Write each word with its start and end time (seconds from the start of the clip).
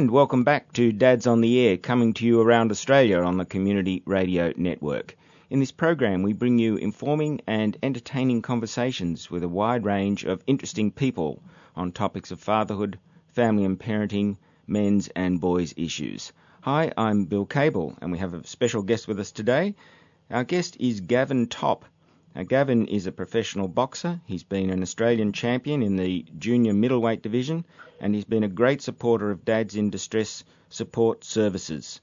And 0.00 0.10
welcome 0.10 0.44
back 0.44 0.72
to 0.72 0.92
Dads 0.92 1.26
on 1.26 1.42
the 1.42 1.60
Air, 1.60 1.76
coming 1.76 2.14
to 2.14 2.24
you 2.24 2.40
around 2.40 2.70
Australia 2.70 3.18
on 3.18 3.36
the 3.36 3.44
Community 3.44 4.02
Radio 4.06 4.50
Network. 4.56 5.14
In 5.50 5.60
this 5.60 5.72
program, 5.72 6.22
we 6.22 6.32
bring 6.32 6.58
you 6.58 6.76
informing 6.76 7.42
and 7.46 7.76
entertaining 7.82 8.40
conversations 8.40 9.30
with 9.30 9.42
a 9.42 9.48
wide 9.48 9.84
range 9.84 10.24
of 10.24 10.42
interesting 10.46 10.90
people 10.90 11.42
on 11.76 11.92
topics 11.92 12.30
of 12.30 12.40
fatherhood, 12.40 12.98
family 13.34 13.66
and 13.66 13.78
parenting, 13.78 14.38
men's 14.66 15.08
and 15.08 15.38
boys' 15.38 15.74
issues. 15.76 16.32
Hi, 16.62 16.90
I'm 16.96 17.26
Bill 17.26 17.44
Cable, 17.44 17.98
and 18.00 18.10
we 18.10 18.16
have 18.20 18.32
a 18.32 18.46
special 18.46 18.80
guest 18.80 19.06
with 19.06 19.20
us 19.20 19.32
today. 19.32 19.74
Our 20.30 20.44
guest 20.44 20.78
is 20.80 21.02
Gavin 21.02 21.46
Topp. 21.46 21.84
Now, 22.34 22.44
Gavin 22.44 22.86
is 22.86 23.06
a 23.06 23.12
professional 23.12 23.66
boxer. 23.66 24.20
He's 24.26 24.44
been 24.44 24.70
an 24.70 24.82
Australian 24.82 25.32
champion 25.32 25.82
in 25.82 25.96
the 25.96 26.24
junior 26.38 26.72
middleweight 26.72 27.22
division, 27.22 27.64
and 28.00 28.14
he's 28.14 28.24
been 28.24 28.44
a 28.44 28.48
great 28.48 28.82
supporter 28.82 29.30
of 29.30 29.44
Dads 29.44 29.74
in 29.74 29.90
Distress 29.90 30.44
Support 30.68 31.24
Services. 31.24 32.00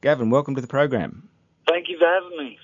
Gavin, 0.00 0.30
welcome 0.30 0.56
to 0.56 0.60
the 0.60 0.66
program. 0.66 1.28
Thank 1.66 1.88
you 1.88 1.98
for 1.98 2.06
having 2.06 2.36
me. 2.38 2.58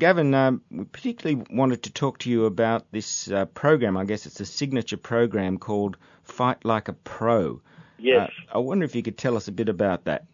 Gavin, 0.00 0.34
um, 0.34 0.62
we 0.70 0.84
particularly 0.84 1.44
wanted 1.50 1.82
to 1.84 1.92
talk 1.92 2.18
to 2.20 2.30
you 2.30 2.46
about 2.46 2.90
this 2.90 3.30
uh, 3.30 3.44
program. 3.44 3.96
I 3.96 4.04
guess 4.04 4.26
it's 4.26 4.40
a 4.40 4.46
signature 4.46 4.96
program 4.96 5.58
called 5.58 5.98
Fight 6.24 6.64
Like 6.64 6.88
a 6.88 6.94
Pro. 6.94 7.60
Yes. 7.98 8.30
Uh, 8.48 8.56
I 8.56 8.58
wonder 8.58 8.84
if 8.84 8.96
you 8.96 9.02
could 9.02 9.18
tell 9.18 9.36
us 9.36 9.46
a 9.46 9.52
bit 9.52 9.68
about 9.68 10.04
that. 10.04 10.24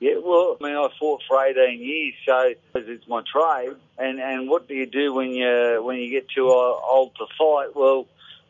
Yeah, 0.00 0.14
well, 0.24 0.56
I 0.58 0.64
mean, 0.64 0.76
I 0.76 0.88
fought 0.98 1.22
for 1.28 1.44
18 1.44 1.78
years, 1.78 2.14
so 2.24 2.54
it's 2.74 3.06
my 3.06 3.22
trade. 3.30 3.76
And 3.98 4.18
and 4.18 4.48
what 4.48 4.66
do 4.66 4.74
you 4.74 4.86
do 4.86 5.12
when 5.12 5.28
you 5.30 5.82
when 5.84 5.98
you 5.98 6.10
get 6.10 6.26
too 6.34 6.50
old 6.50 7.14
to 7.16 7.26
fight? 7.38 7.76
Well, 7.76 8.06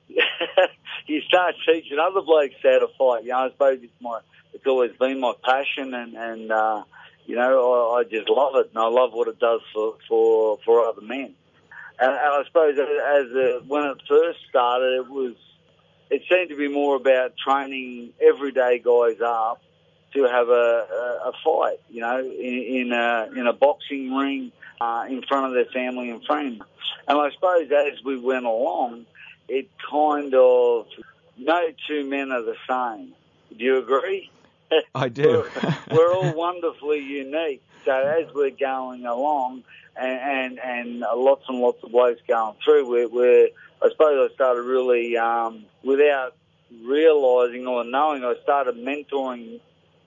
you 1.07 1.21
start 1.23 1.57
teaching 1.67 1.99
other 1.99 2.21
blokes 2.21 2.55
how 2.63 2.79
to 2.79 2.87
fight. 2.97 3.25
You 3.25 3.31
know, 3.31 3.39
I 3.39 3.51
suppose 3.51 3.81
it's 3.83 3.93
my 4.01 4.21
it's 4.55 4.65
always 4.65 4.93
been 4.93 5.19
my 5.19 5.33
passion, 5.45 5.93
and 5.93 6.15
and 6.15 6.53
uh, 6.53 6.85
you 7.27 7.35
know, 7.35 7.95
I, 7.95 7.99
I 7.99 8.05
just 8.05 8.29
love 8.29 8.55
it, 8.55 8.69
and 8.69 8.79
I 8.79 8.87
love 8.87 9.13
what 9.13 9.27
it 9.27 9.41
does 9.41 9.61
for 9.75 9.97
for 10.09 10.59
for 10.65 10.87
other 10.87 11.03
men. 11.03 11.35
And, 11.99 12.13
and 12.13 12.33
I 12.33 12.43
suppose 12.47 12.79
as 12.79 13.27
a, 13.33 13.61
when 13.67 13.87
it 13.87 13.99
first 14.09 14.39
started, 14.49 15.01
it 15.01 15.11
was 15.11 15.35
it 16.11 16.23
seemed 16.31 16.51
to 16.51 16.57
be 16.57 16.69
more 16.69 16.95
about 16.95 17.33
training 17.45 18.13
everyday 18.21 18.79
guys 18.79 19.21
up 19.21 19.61
to 20.15 20.25
have 20.25 20.49
a, 20.49 20.53
a, 20.53 21.29
a 21.29 21.33
fight, 21.45 21.81
you 21.91 22.01
know, 22.01 22.19
in, 22.19 22.89
in 22.89 22.93
a 22.93 23.29
in 23.37 23.47
a 23.47 23.53
boxing 23.53 24.15
ring 24.15 24.53
uh, 24.81 25.07
in 25.09 25.23
front 25.23 25.47
of 25.47 25.53
their 25.53 25.67
family 25.67 26.11
and 26.11 26.25
friends. 26.25 26.63
And 27.07 27.19
I 27.19 27.31
suppose 27.31 27.71
as 27.71 28.03
we 28.05 28.19
went 28.19 28.47
along, 28.47 29.07
it 29.49 29.69
kind 29.91 30.35
of 30.35 30.87
no 31.37 31.61
two 31.87 32.05
men 32.05 32.33
are 32.33 32.43
the 32.43 32.57
same. 32.69 33.13
Do 33.57 33.65
you 33.65 33.79
agree? 33.79 34.31
I 34.95 35.09
do. 35.09 35.45
we're, 35.63 35.97
we're 35.97 36.15
all 36.15 36.35
wonderfully 36.35 37.01
unique. 37.01 37.63
So 37.85 37.93
as 37.93 38.33
we're 38.35 38.51
going 38.51 39.07
along, 39.07 39.65
and 39.97 40.59
and, 40.59 40.61
and 40.61 41.01
lots 41.01 41.45
and 41.49 41.59
lots 41.59 41.83
of 41.83 41.91
blokes 41.91 42.21
going 42.29 42.57
through, 42.65 42.89
we're, 42.89 43.09
we're 43.09 43.49
I 43.83 43.89
suppose 43.91 44.31
I 44.31 44.35
started 44.35 44.63
really 44.63 45.17
um, 45.17 45.65
without 45.83 46.35
realising 46.85 47.67
or 47.67 47.85
knowing, 47.85 48.25
I 48.25 48.35
started 48.43 48.77
mentoring 48.77 49.61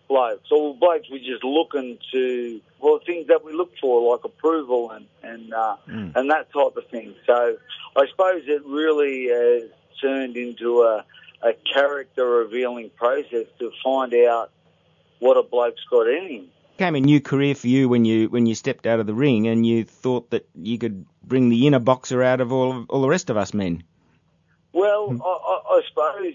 blokes. 0.08 0.52
All 0.52 0.74
blokes 0.74 1.10
were 1.10 1.20
just 1.20 1.44
looking 1.44 1.98
to 2.12 2.62
well 2.80 3.00
things 3.06 3.28
that 3.28 3.44
we 3.44 3.54
look 3.54 3.72
for, 3.80 4.12
like 4.12 4.24
approval 4.24 4.92
and 4.92 5.06
and 5.22 5.54
uh, 5.54 5.78
mm. 5.88 6.16
and 6.16 6.30
that 6.32 6.52
type 6.54 6.76
of 6.78 6.88
thing. 6.90 7.16
So 7.26 7.58
I 7.96 8.06
suppose 8.10 8.44
it 8.48 8.64
really 8.66 9.28
has 9.28 9.70
turned 10.02 10.38
into 10.38 10.82
a 10.82 11.06
a 11.42 11.54
character 11.74 12.26
revealing 12.26 12.90
process 12.96 13.48
to 13.60 13.72
find 13.84 14.14
out 14.14 14.52
what 15.20 15.38
a 15.38 15.44
bloke's 15.44 15.84
got 15.90 16.08
in 16.08 16.28
him. 16.28 16.48
Came 16.78 16.96
a 16.96 17.00
new 17.00 17.22
career 17.22 17.54
for 17.54 17.68
you 17.68 17.88
when 17.88 18.06
you 18.06 18.30
when 18.30 18.46
you 18.46 18.56
stepped 18.56 18.88
out 18.88 19.00
of 19.00 19.06
the 19.06 19.14
ring 19.14 19.48
and 19.48 19.66
you 19.66 19.84
thought 19.84 20.30
that 20.32 20.48
you 20.56 20.78
could 20.78 21.06
bring 21.24 21.50
the 21.50 21.68
inner 21.68 21.80
boxer 21.80 22.24
out 22.24 22.42
of 22.42 22.52
all 22.52 22.86
all 22.90 23.02
the 23.02 23.10
rest 23.10 23.30
of 23.30 23.38
us 23.38 23.54
men. 23.54 23.84
Well, 24.72 25.10
mm. 25.10 25.22
I, 25.22 25.28
I, 25.28 25.78
I 25.78 25.82
suppose 25.88 26.34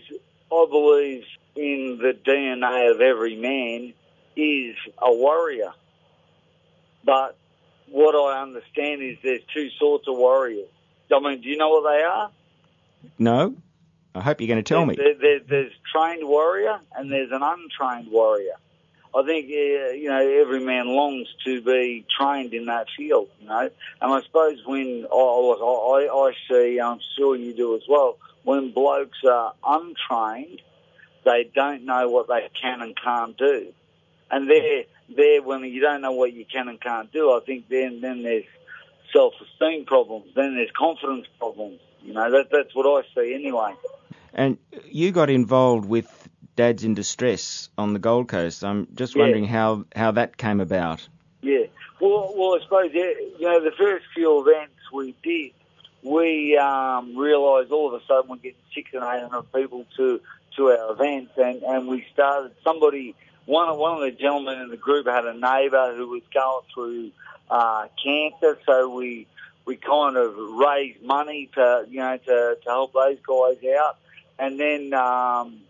I 0.53 0.67
believe 0.71 1.25
in 1.59 1.99
the 1.99 2.13
DNA 2.13 2.95
of 2.95 3.01
every 3.01 3.37
man 3.37 3.93
is 4.37 4.77
a 4.99 5.13
warrior. 5.13 5.73
But 7.05 7.37
what 7.91 8.15
I 8.15 8.43
understand 8.43 9.03
is 9.03 9.19
there's 9.23 9.43
two 9.53 9.69
sorts 9.79 10.07
of 10.07 10.17
warriors. 10.17 10.69
I 11.13 11.21
mean, 11.21 11.41
do 11.41 11.49
you 11.49 11.57
know 11.57 11.71
what 11.71 11.91
they 11.91 12.03
are? 12.03 12.31
No. 13.19 13.57
I 14.15 14.21
hope 14.21 14.41
you're 14.41 14.49
going 14.49 14.63
to 14.63 14.69
tell 14.69 14.87
there, 14.87 14.87
me. 14.87 15.17
There, 15.21 15.41
there's 15.41 15.73
trained 15.93 16.27
warrior 16.27 16.79
and 16.95 17.11
there's 17.11 17.31
an 17.33 17.43
untrained 17.43 18.11
warrior. 18.11 18.55
I 19.15 19.23
think 19.25 19.47
uh, 19.47 19.93
you 19.93 20.09
know 20.09 20.21
every 20.21 20.61
man 20.61 20.87
longs 20.87 21.29
to 21.47 21.63
be 21.63 22.05
trained 22.19 22.53
in 22.53 22.67
that 22.67 22.89
field, 22.97 23.29
you 23.41 23.49
know. 23.49 23.71
And 24.03 24.13
I 24.13 24.21
suppose 24.23 24.59
when 24.67 25.07
I, 25.11 25.17
I, 25.17 26.09
I 26.13 26.33
see, 26.49 26.79
I'm 26.79 27.01
sure 27.17 27.35
you 27.35 27.55
do 27.55 27.75
as 27.75 27.83
well, 27.89 28.19
when 28.45 28.71
blokes 28.71 29.19
are 29.29 29.55
untrained, 29.65 30.61
they 31.25 31.51
don't 31.55 31.85
know 31.85 32.09
what 32.09 32.29
they 32.29 32.49
can 32.61 32.81
and 32.81 32.97
can't 32.97 33.37
do. 33.37 33.73
And 34.31 34.49
there, 34.49 34.85
there, 35.15 35.43
when 35.43 35.65
you 35.65 35.81
don't 35.81 36.01
know 36.01 36.13
what 36.13 36.33
you 36.33 36.45
can 36.45 36.69
and 36.69 36.81
can't 36.81 37.13
do, 37.13 37.33
I 37.33 37.41
think 37.45 37.69
then, 37.69 38.01
then 38.01 38.23
there's 38.23 38.45
self-esteem 39.13 39.87
problems. 39.87 40.27
Then 40.35 40.55
there's 40.55 40.71
confidence 40.77 41.27
problems. 41.39 41.81
You 42.03 42.13
know, 42.13 42.31
that, 42.31 42.49
that's 42.51 42.75
what 42.75 42.87
I 42.87 43.07
see 43.15 43.35
anyway. 43.35 43.75
And 44.35 44.59
you 44.85 45.11
got 45.13 45.31
involved 45.31 45.87
with 45.89 46.29
Dads 46.57 46.85
in 46.85 46.95
Distress 46.95 47.71
on 47.79 47.93
the 47.93 47.99
Gold 47.99 48.29
Coast. 48.29 48.63
I'm 48.65 48.89
just 48.95 49.17
Yeah. 49.17 49.23
wondering 49.23 49.45
how, 49.47 49.85
how 49.97 50.11
that 50.13 50.37
came 50.37 50.61
about. 50.61 51.07
Yeah. 51.41 51.67
Well, 52.01 52.35
well, 52.37 52.59
I 52.59 52.63
suppose 52.63 52.91
yeah, 52.93 53.11
you 53.39 53.47
know 53.47 53.61
the 53.61 53.73
first 53.73 54.05
few 54.15 54.41
events 54.41 54.75
we 54.93 55.15
did, 55.23 55.53
we 56.03 56.57
um, 56.57 57.17
realised 57.17 57.73
all 57.73 57.93
of 57.93 58.01
a 58.01 58.05
sudden 58.07 58.31
we're 58.31 58.37
getting 58.37 58.59
six 58.73 58.91
and 58.93 59.03
eight 59.03 59.29
hundred 59.29 59.53
people 59.53 59.85
to 59.97 60.21
to 60.59 60.67
our 60.67 60.93
events, 60.93 61.33
and 61.37 61.63
and 61.63 61.89
we 61.89 62.05
started. 62.13 62.53
Somebody, 62.63 63.15
one 63.47 63.79
one 63.79 63.95
of 63.95 64.01
the 64.01 64.11
gentlemen 64.11 64.61
in 64.61 64.69
the 64.69 64.77
group 64.77 65.07
had 65.07 65.25
a 65.25 65.35
neighbour 65.35 65.95
who 65.97 66.09
was 66.09 66.23
going 66.33 66.63
through 66.75 67.11
uh, 67.51 67.87
cancer, 68.05 68.59
so 68.67 68.95
we 68.95 69.27
we 69.65 69.77
kind 69.77 70.17
of 70.17 70.35
raised 70.37 71.03
money 71.03 71.49
to 71.55 71.87
you 71.89 72.01
know 72.01 72.17
to 72.19 72.57
to 72.63 72.69
help 72.69 72.93
those 72.93 73.19
guys 73.27 73.59
out, 73.79 73.97
and 74.39 74.61
then. 74.61 74.93
Um, 74.93 75.61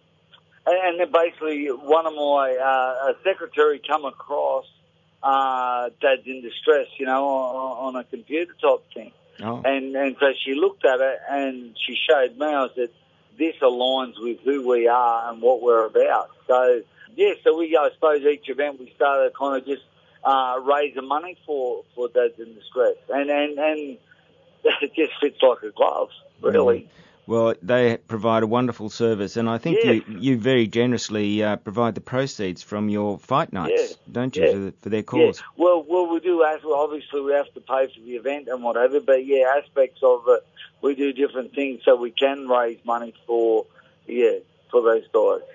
and 0.71 1.01
then 1.01 1.11
basically, 1.11 1.69
one 1.69 2.07
of 2.07 2.13
my 2.13 2.55
uh, 2.61 3.13
a 3.13 3.15
secretary 3.25 3.81
come 3.89 4.05
across 4.05 4.67
uh, 5.23 5.91
Dad's 6.01 6.27
in 6.27 6.43
distress, 6.43 6.87
you 6.99 7.07
know, 7.07 7.27
on, 7.27 7.95
on 7.95 8.01
a 8.01 8.05
computer 8.05 8.53
type 8.61 8.85
thing. 8.95 9.13
Oh. 9.41 9.63
And 9.65 9.95
and 9.95 10.17
so 10.19 10.27
she 10.45 10.55
looked 10.55 10.85
at 10.85 11.01
it 11.01 11.19
and 11.31 11.77
she 11.87 11.97
showed 12.09 12.37
me. 12.37 12.47
I 12.47 12.69
said, 12.75 12.91
"This 13.39 13.57
aligns 13.63 14.21
with 14.21 14.41
who 14.41 14.69
we 14.69 14.89
are 14.89 15.31
and 15.31 15.41
what 15.41 15.63
we're 15.63 15.87
about." 15.87 16.31
So 16.47 16.83
yeah, 17.17 17.35
so 17.43 17.57
we 17.59 17.77
I 17.77 17.91
suppose 17.95 18.23
each 18.23 18.49
event 18.49 18.81
we 18.81 18.93
started 18.95 19.33
kind 19.35 19.61
of 19.61 19.67
just 19.67 19.83
uh, 20.25 20.61
raising 20.63 21.07
money 21.07 21.37
for 21.47 21.85
for 21.95 22.09
Dads 22.09 22.39
in 22.39 22.55
distress, 22.55 22.97
and 23.09 23.31
and 23.31 23.59
and 23.59 23.99
it 24.83 24.95
just 24.95 25.13
fits 25.21 25.43
like 25.43 25.63
a 25.63 25.71
glove, 25.71 26.11
really. 26.41 26.89
Well, 27.29 27.53
they 27.61 27.99
provide 27.99 28.43
a 28.43 28.47
wonderful 28.47 28.89
service, 28.89 29.37
and 29.37 29.51
I 29.51 29.59
think 29.59 29.85
Yeah. 29.85 29.93
you, 29.93 30.03
you 30.09 30.39
very 30.39 30.67
generously 30.67 31.45
uh, 31.45 31.57
provide 31.57 31.95
the 31.95 32.01
proceeds 32.01 32.63
from 32.63 32.89
your 32.89 33.19
fight 33.19 33.53
nights, 33.53 33.91
Yeah. 33.91 33.97
don't 34.11 34.35
you, 34.35 34.45
Yeah. 34.45 34.53
for, 34.53 34.73
for 34.81 34.89
their 34.89 35.03
cause? 35.03 35.43
well, 35.59 35.85
well, 35.87 36.07
we 36.11 36.21
do. 36.21 36.43
As 36.43 36.61
obviously, 36.65 37.21
we 37.21 37.33
have 37.33 37.53
to 37.53 37.61
pay 37.61 37.87
for 37.89 38.01
the 38.01 38.13
event 38.17 38.49
and 38.49 38.63
whatever. 38.63 38.99
But 39.01 39.27
yeah, 39.27 39.45
aspects 39.63 40.01
of 40.03 40.23
it, 40.29 40.47
we 40.81 40.95
do 40.95 41.13
different 41.13 41.55
things 41.55 41.83
so 41.85 41.97
we 41.97 42.13
can 42.13 42.49
raise 42.49 42.79
money 42.87 43.13
for 43.27 43.67
yeah 44.07 44.39
for 44.71 44.81
those 44.81 45.05
guys. 45.13 45.47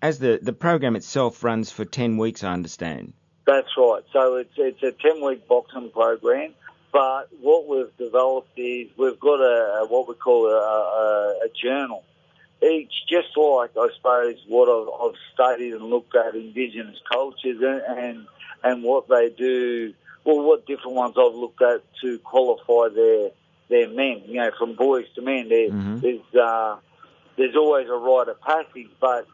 As 0.00 0.20
the, 0.20 0.38
the 0.40 0.54
program 0.54 0.96
itself 0.96 1.44
runs 1.44 1.70
for 1.70 1.84
10 1.84 2.16
weeks, 2.16 2.42
I 2.44 2.54
understand. 2.54 3.12
That's 3.46 3.68
right. 3.76 4.02
So 4.14 4.36
it's 4.36 4.54
it's 4.56 4.82
a 4.82 4.92
ten 4.92 5.22
week 5.22 5.46
boxing 5.46 5.90
program. 5.90 6.54
But 6.92 7.28
what 7.40 7.68
we've 7.68 7.96
developed 7.96 8.50
is 8.56 8.88
we've 8.96 9.20
got 9.20 9.40
a, 9.40 9.80
a 9.82 9.86
what 9.86 10.08
we 10.08 10.14
call 10.14 10.46
a, 10.46 10.56
a, 10.56 11.38
a 11.44 11.48
journal. 11.62 12.04
Each, 12.62 12.92
just 13.08 13.28
like 13.36 13.70
I 13.76 13.88
suppose 13.96 14.36
what 14.48 14.68
I've, 14.68 14.88
I've 15.02 15.18
studied 15.32 15.72
and 15.74 15.84
looked 15.84 16.14
at 16.14 16.34
Indigenous 16.34 16.98
cultures 17.10 17.56
and, 17.62 17.98
and 17.98 18.26
and 18.62 18.82
what 18.82 19.08
they 19.08 19.30
do. 19.30 19.94
Well, 20.24 20.42
what 20.42 20.66
different 20.66 20.94
ones 20.96 21.14
I've 21.18 21.34
looked 21.34 21.62
at 21.62 21.82
to 22.02 22.18
qualify 22.18 22.94
their 22.94 23.30
their 23.68 23.88
men. 23.88 24.22
You 24.26 24.40
know, 24.40 24.50
from 24.58 24.74
boys 24.74 25.06
to 25.14 25.22
men. 25.22 25.48
There, 25.48 25.70
Mhm. 25.70 26.00
There's 26.02 26.34
uh, 26.34 26.76
there's 27.36 27.56
always 27.56 27.88
a 27.88 27.94
rite 27.94 28.28
of 28.28 28.40
passage, 28.42 28.90
but 29.00 29.26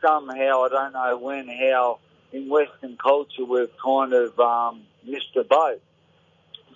somehow 0.00 0.64
I 0.64 0.68
don't 0.70 0.92
know 0.92 1.18
when 1.18 1.46
how 1.48 1.98
in 2.32 2.48
Western 2.48 2.96
culture 2.96 3.44
we've 3.44 3.70
kind 3.84 4.12
of 4.12 4.38
um, 4.40 4.82
missed 5.04 5.34
the 5.36 5.44
boat. 5.44 5.80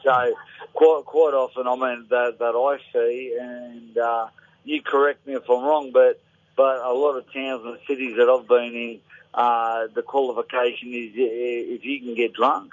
So 0.02 0.34
quite 0.72 1.02
quite 1.04 1.34
often, 1.34 1.66
I 1.66 1.74
mean 1.74 2.06
that 2.10 2.38
that 2.38 2.54
I 2.54 2.78
see, 2.92 3.36
and 3.40 3.96
uh, 3.96 4.28
you 4.64 4.82
correct 4.82 5.26
me 5.26 5.34
if 5.34 5.48
I'm 5.48 5.64
wrong, 5.64 5.90
but 5.92 6.20
but 6.56 6.80
a 6.80 6.92
lot 6.92 7.16
of 7.16 7.32
towns 7.32 7.62
and 7.64 7.78
cities 7.86 8.16
that 8.16 8.28
I've 8.28 8.48
been 8.48 8.74
in, 8.74 9.00
uh, 9.34 9.88
the 9.94 10.02
qualification 10.02 10.88
is 10.94 11.12
if 11.14 11.84
you 11.84 12.00
can 12.00 12.14
get 12.14 12.32
drunk, 12.32 12.72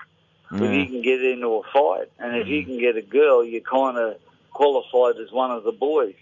if 0.52 0.62
you 0.62 0.86
can 0.86 1.02
get 1.02 1.24
into 1.24 1.48
a 1.48 1.64
fight, 1.74 2.10
and 2.20 2.36
if 2.38 2.48
you 2.48 2.64
can 2.64 2.80
get 2.80 2.96
a 2.96 3.02
girl, 3.02 3.44
you're 3.44 3.62
kind 3.62 3.98
of 3.98 4.18
qualified 4.52 5.20
as 5.20 5.32
one 5.32 5.52
of 5.52 5.64
the 5.64 5.72
boys, 5.72 6.16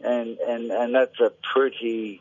and 0.00 0.38
and 0.38 0.70
and 0.70 0.94
that's 0.94 1.18
a 1.20 1.32
pretty 1.52 2.20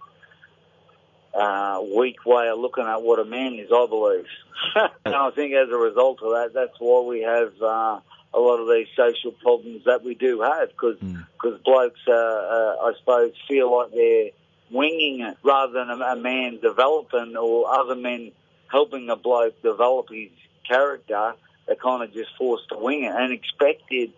uh, 1.34 1.82
weak 1.96 2.26
way 2.26 2.50
of 2.50 2.60
looking 2.60 2.86
at 2.86 3.02
what 3.02 3.20
a 3.20 3.26
man 3.26 3.56
is, 3.56 3.70
I 3.74 3.86
believe. 3.88 4.28
and 5.06 5.16
I 5.16 5.32
think 5.32 5.54
as 5.54 5.70
a 5.70 5.78
result 5.78 6.22
of 6.22 6.32
that, 6.32 6.52
that's 6.54 6.80
why 6.80 7.02
we 7.02 7.22
have 7.22 7.62
uh, 7.62 8.00
a 8.34 8.40
lot 8.40 8.60
of 8.60 8.68
these 8.68 8.88
social 8.96 9.32
problems 9.32 9.86
that 9.86 10.04
we 10.04 10.16
do 10.16 10.42
have, 10.42 10.70
because 10.70 10.98
because 11.00 11.60
blokes, 11.64 12.00
uh, 12.08 12.12
uh, 12.12 12.76
I 12.84 12.94
suppose, 13.00 13.34
feel 13.48 13.76
like 13.76 13.92
they're 13.92 14.30
winging 14.72 15.22
it 15.22 15.38
rather 15.44 15.74
than 15.74 15.90
a, 15.90 15.96
a 15.96 16.16
man 16.16 16.60
developing 16.62 17.36
or 17.36 17.74
other 17.74 17.96
men 17.96 18.32
helping 18.72 19.10
a 19.10 19.16
bloke 19.16 19.62
develop 19.62 20.10
his 20.10 20.30
character. 20.68 21.34
They're 21.66 21.76
kind 21.76 22.04
of 22.04 22.14
just 22.14 22.30
forced 22.38 22.70
to 22.70 22.78
wing 22.78 23.04
it 23.04 23.14
and 23.16 23.34
expected 23.34 24.14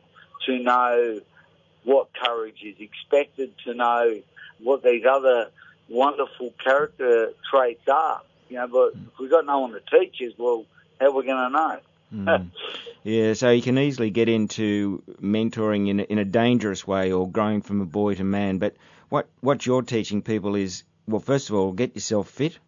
to 0.45 0.59
know 0.59 1.21
what 1.83 2.09
courage 2.13 2.61
is, 2.63 2.75
expected 2.79 3.53
to 3.65 3.73
know 3.73 4.21
what 4.59 4.83
these 4.83 5.03
other 5.09 5.47
wonderful 5.89 6.53
character 6.63 7.33
traits 7.49 7.87
are. 7.91 8.21
You 8.49 8.57
know, 8.57 8.67
but 8.67 8.91
if 8.93 9.19
we've 9.19 9.31
got 9.31 9.45
no 9.45 9.59
one 9.59 9.71
to 9.71 9.81
teach 9.91 10.21
us, 10.21 10.33
well, 10.37 10.65
how 10.99 11.07
are 11.07 11.11
we 11.11 11.25
going 11.25 11.37
to 11.37 11.49
know? 11.49 11.79
Mm. 12.13 12.51
Yeah, 13.03 13.33
so 13.33 13.49
you 13.49 13.63
can 13.63 13.79
easily 13.79 14.11
get 14.11 14.29
into 14.29 15.01
mentoring 15.19 15.89
in 15.89 15.99
a, 16.01 16.03
in 16.03 16.17
a 16.19 16.25
dangerous 16.25 16.85
way 16.85 17.11
or 17.11 17.29
growing 17.29 17.61
from 17.61 17.81
a 17.81 17.85
boy 17.85 18.15
to 18.15 18.23
man. 18.23 18.59
But 18.59 18.75
what 19.09 19.27
what 19.39 19.65
you're 19.65 19.81
teaching 19.81 20.21
people 20.21 20.55
is, 20.55 20.83
well, 21.07 21.19
first 21.19 21.49
of 21.49 21.55
all, 21.55 21.71
get 21.71 21.95
yourself 21.95 22.29
fit, 22.29 22.59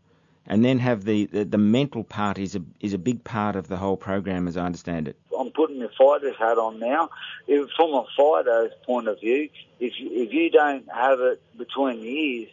and 0.48 0.66
then 0.66 0.80
have 0.80 1.04
the, 1.04 1.28
the, 1.28 1.46
the 1.46 1.60
mental 1.60 2.04
part 2.04 2.40
is 2.40 2.56
a 2.56 2.64
is 2.80 2.94
a 2.94 2.98
big 2.98 3.24
part 3.24 3.56
of 3.56 3.68
the 3.68 3.78
whole 3.78 3.96
program, 3.96 4.48
as 4.48 4.58
I 4.58 4.66
understand 4.66 5.08
it. 5.08 5.18
I'm 5.38 5.52
putting 5.52 5.80
the 5.80 5.90
fighter's 5.98 6.36
hat 6.38 6.58
on 6.58 6.80
now. 6.80 7.10
If, 7.48 7.70
from 7.76 7.92
a 7.92 8.06
fighter's 8.18 8.72
point 8.88 9.08
of 9.08 9.20
view, 9.20 9.50
if 9.80 9.94
if 10.00 10.34
you 10.34 10.50
don't 10.50 10.88
have 10.92 11.20
it 11.20 11.44
between 11.56 12.02
the 12.02 12.10
ears, 12.10 12.50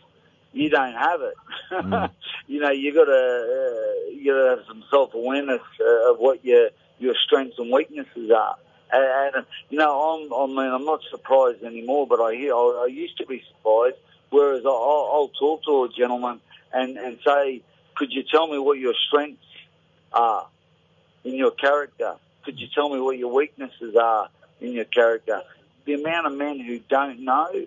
you 0.52 0.68
don't 0.68 0.94
have 0.94 1.20
it. 1.22 1.34
Mm. 1.72 2.10
you 2.46 2.60
know, 2.60 2.70
you 2.70 2.92
got 2.92 3.06
to 3.06 3.12
uh, 3.12 4.10
you 4.10 4.32
got 4.32 4.42
to 4.42 4.50
have 4.50 4.66
some 4.68 4.84
self 4.90 5.14
awareness 5.14 5.62
uh, 5.80 6.12
of 6.12 6.18
what 6.18 6.44
your 6.44 6.68
your 7.00 7.14
strengths 7.26 7.58
and 7.58 7.72
weaknesses 7.72 8.30
are. 8.30 8.56
And, 8.92 9.34
and 9.36 9.46
you 9.68 9.78
know, 9.78 9.92
I'm, 9.92 10.32
I 10.32 10.46
mean, 10.46 10.72
I'm 10.72 10.84
not 10.84 11.00
surprised 11.10 11.62
anymore, 11.64 12.06
but 12.06 12.20
I 12.20 12.34
hear 12.34 12.54
I, 12.54 12.84
I 12.84 12.86
used 12.86 13.18
to 13.18 13.26
be 13.26 13.42
surprised. 13.48 13.96
Whereas 14.30 14.62
I'll, 14.64 15.10
I'll 15.12 15.32
talk 15.38 15.64
to 15.64 15.84
a 15.84 15.88
gentleman 15.88 16.40
and 16.72 16.96
and 16.96 17.18
say, 17.24 17.62
could 17.96 18.12
you 18.12 18.22
tell 18.30 18.46
me 18.46 18.58
what 18.58 18.78
your 18.78 18.94
strengths 19.08 19.42
are 20.12 20.46
in 21.24 21.34
your 21.34 21.50
character? 21.50 22.14
Could 22.44 22.60
you 22.60 22.68
tell 22.74 22.88
me 22.88 23.00
what 23.00 23.18
your 23.18 23.32
weaknesses 23.32 23.96
are 24.00 24.28
in 24.60 24.72
your 24.72 24.84
character? 24.84 25.42
The 25.84 25.94
amount 25.94 26.26
of 26.28 26.34
men 26.34 26.60
who 26.60 26.78
don't 26.78 27.20
know 27.24 27.66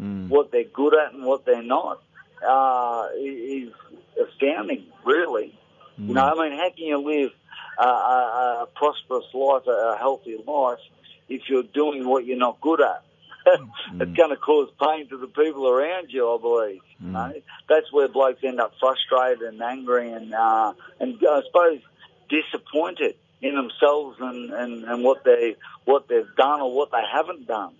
Mm. 0.00 0.28
what 0.28 0.50
they're 0.50 0.64
good 0.64 0.94
at 0.94 1.12
and 1.12 1.24
what 1.24 1.44
they're 1.44 1.62
not 1.62 2.00
uh, 2.46 3.08
is 3.18 3.70
astounding, 4.18 4.86
really. 5.04 5.54
You 5.98 6.14
know, 6.14 6.24
I 6.24 6.48
mean, 6.48 6.58
how 6.58 6.70
can 6.70 6.86
you 6.86 6.96
live 6.96 7.32
a, 7.80 7.86
a, 7.86 8.62
a 8.62 8.68
prosperous 8.74 9.24
life, 9.32 9.66
a 9.66 9.96
healthy 9.98 10.36
life, 10.46 10.78
if 11.28 11.42
you're 11.48 11.62
doing 11.62 12.06
what 12.08 12.24
you're 12.26 12.36
not 12.36 12.60
good 12.60 12.80
at? 12.80 13.04
it's 13.46 14.16
going 14.16 14.30
to 14.30 14.36
cause 14.36 14.68
pain 14.80 15.08
to 15.08 15.16
the 15.16 15.26
people 15.26 15.68
around 15.68 16.08
you, 16.10 16.28
I 16.28 16.38
believe. 16.40 16.80
You 17.00 17.08
know? 17.08 17.32
That's 17.68 17.90
where 17.92 18.08
blokes 18.08 18.40
end 18.44 18.60
up 18.60 18.72
frustrated 18.78 19.42
and 19.42 19.62
angry 19.62 20.12
and, 20.12 20.34
uh, 20.34 20.74
and 20.98 21.18
I 21.26 21.40
suppose 21.46 21.80
disappointed 22.28 23.16
in 23.40 23.54
themselves 23.54 24.18
and, 24.20 24.52
and, 24.52 24.84
and 24.84 25.02
what 25.02 25.24
they 25.24 25.56
what 25.86 26.08
they've 26.08 26.34
done 26.36 26.60
or 26.60 26.72
what 26.74 26.90
they 26.90 27.02
haven't 27.10 27.46
done. 27.46 27.74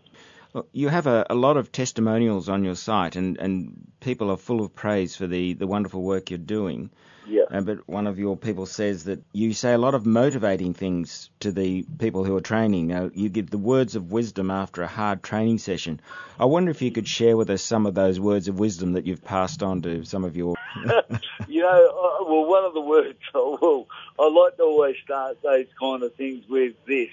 Well, 0.52 0.66
you 0.72 0.88
have 0.88 1.06
a, 1.06 1.26
a 1.30 1.34
lot 1.34 1.56
of 1.56 1.70
testimonials 1.70 2.48
on 2.48 2.64
your 2.64 2.74
site, 2.74 3.14
and, 3.14 3.38
and 3.38 3.86
people 4.00 4.30
are 4.30 4.36
full 4.36 4.62
of 4.62 4.74
praise 4.74 5.14
for 5.14 5.28
the, 5.28 5.52
the 5.52 5.66
wonderful 5.66 6.02
work 6.02 6.30
you're 6.30 6.38
doing. 6.38 6.90
Yeah. 7.30 7.44
Uh, 7.48 7.60
but 7.60 7.88
one 7.88 8.08
of 8.08 8.18
your 8.18 8.36
people 8.36 8.66
says 8.66 9.04
that 9.04 9.22
you 9.32 9.52
say 9.52 9.72
a 9.72 9.78
lot 9.78 9.94
of 9.94 10.04
motivating 10.04 10.74
things 10.74 11.30
to 11.40 11.52
the 11.52 11.84
people 11.98 12.24
who 12.24 12.36
are 12.36 12.40
training. 12.40 12.88
Now, 12.88 13.08
you 13.14 13.28
give 13.28 13.50
the 13.50 13.58
words 13.58 13.94
of 13.94 14.10
wisdom 14.10 14.50
after 14.50 14.82
a 14.82 14.88
hard 14.88 15.22
training 15.22 15.58
session. 15.58 16.00
I 16.40 16.46
wonder 16.46 16.72
if 16.72 16.82
you 16.82 16.90
could 16.90 17.06
share 17.06 17.36
with 17.36 17.48
us 17.48 17.62
some 17.62 17.86
of 17.86 17.94
those 17.94 18.18
words 18.18 18.48
of 18.48 18.58
wisdom 18.58 18.94
that 18.94 19.06
you've 19.06 19.24
passed 19.24 19.62
on 19.62 19.80
to 19.82 20.04
some 20.04 20.24
of 20.24 20.36
your. 20.36 20.56
you 21.48 21.60
know, 21.62 22.18
uh, 22.20 22.24
well, 22.24 22.46
one 22.46 22.64
of 22.64 22.74
the 22.74 22.80
words, 22.80 23.18
well, 23.34 23.86
I 24.18 24.28
like 24.28 24.56
to 24.56 24.64
always 24.64 24.96
start 25.04 25.40
those 25.40 25.66
kind 25.78 26.02
of 26.02 26.12
things 26.16 26.44
with 26.48 26.74
this. 26.84 27.10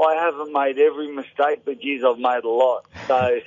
I 0.00 0.14
haven't 0.14 0.52
made 0.52 0.78
every 0.78 1.12
mistake, 1.12 1.62
but 1.64 1.80
geez, 1.80 2.04
I've 2.04 2.18
made 2.18 2.44
a 2.44 2.48
lot. 2.48 2.86
So, 3.08 3.40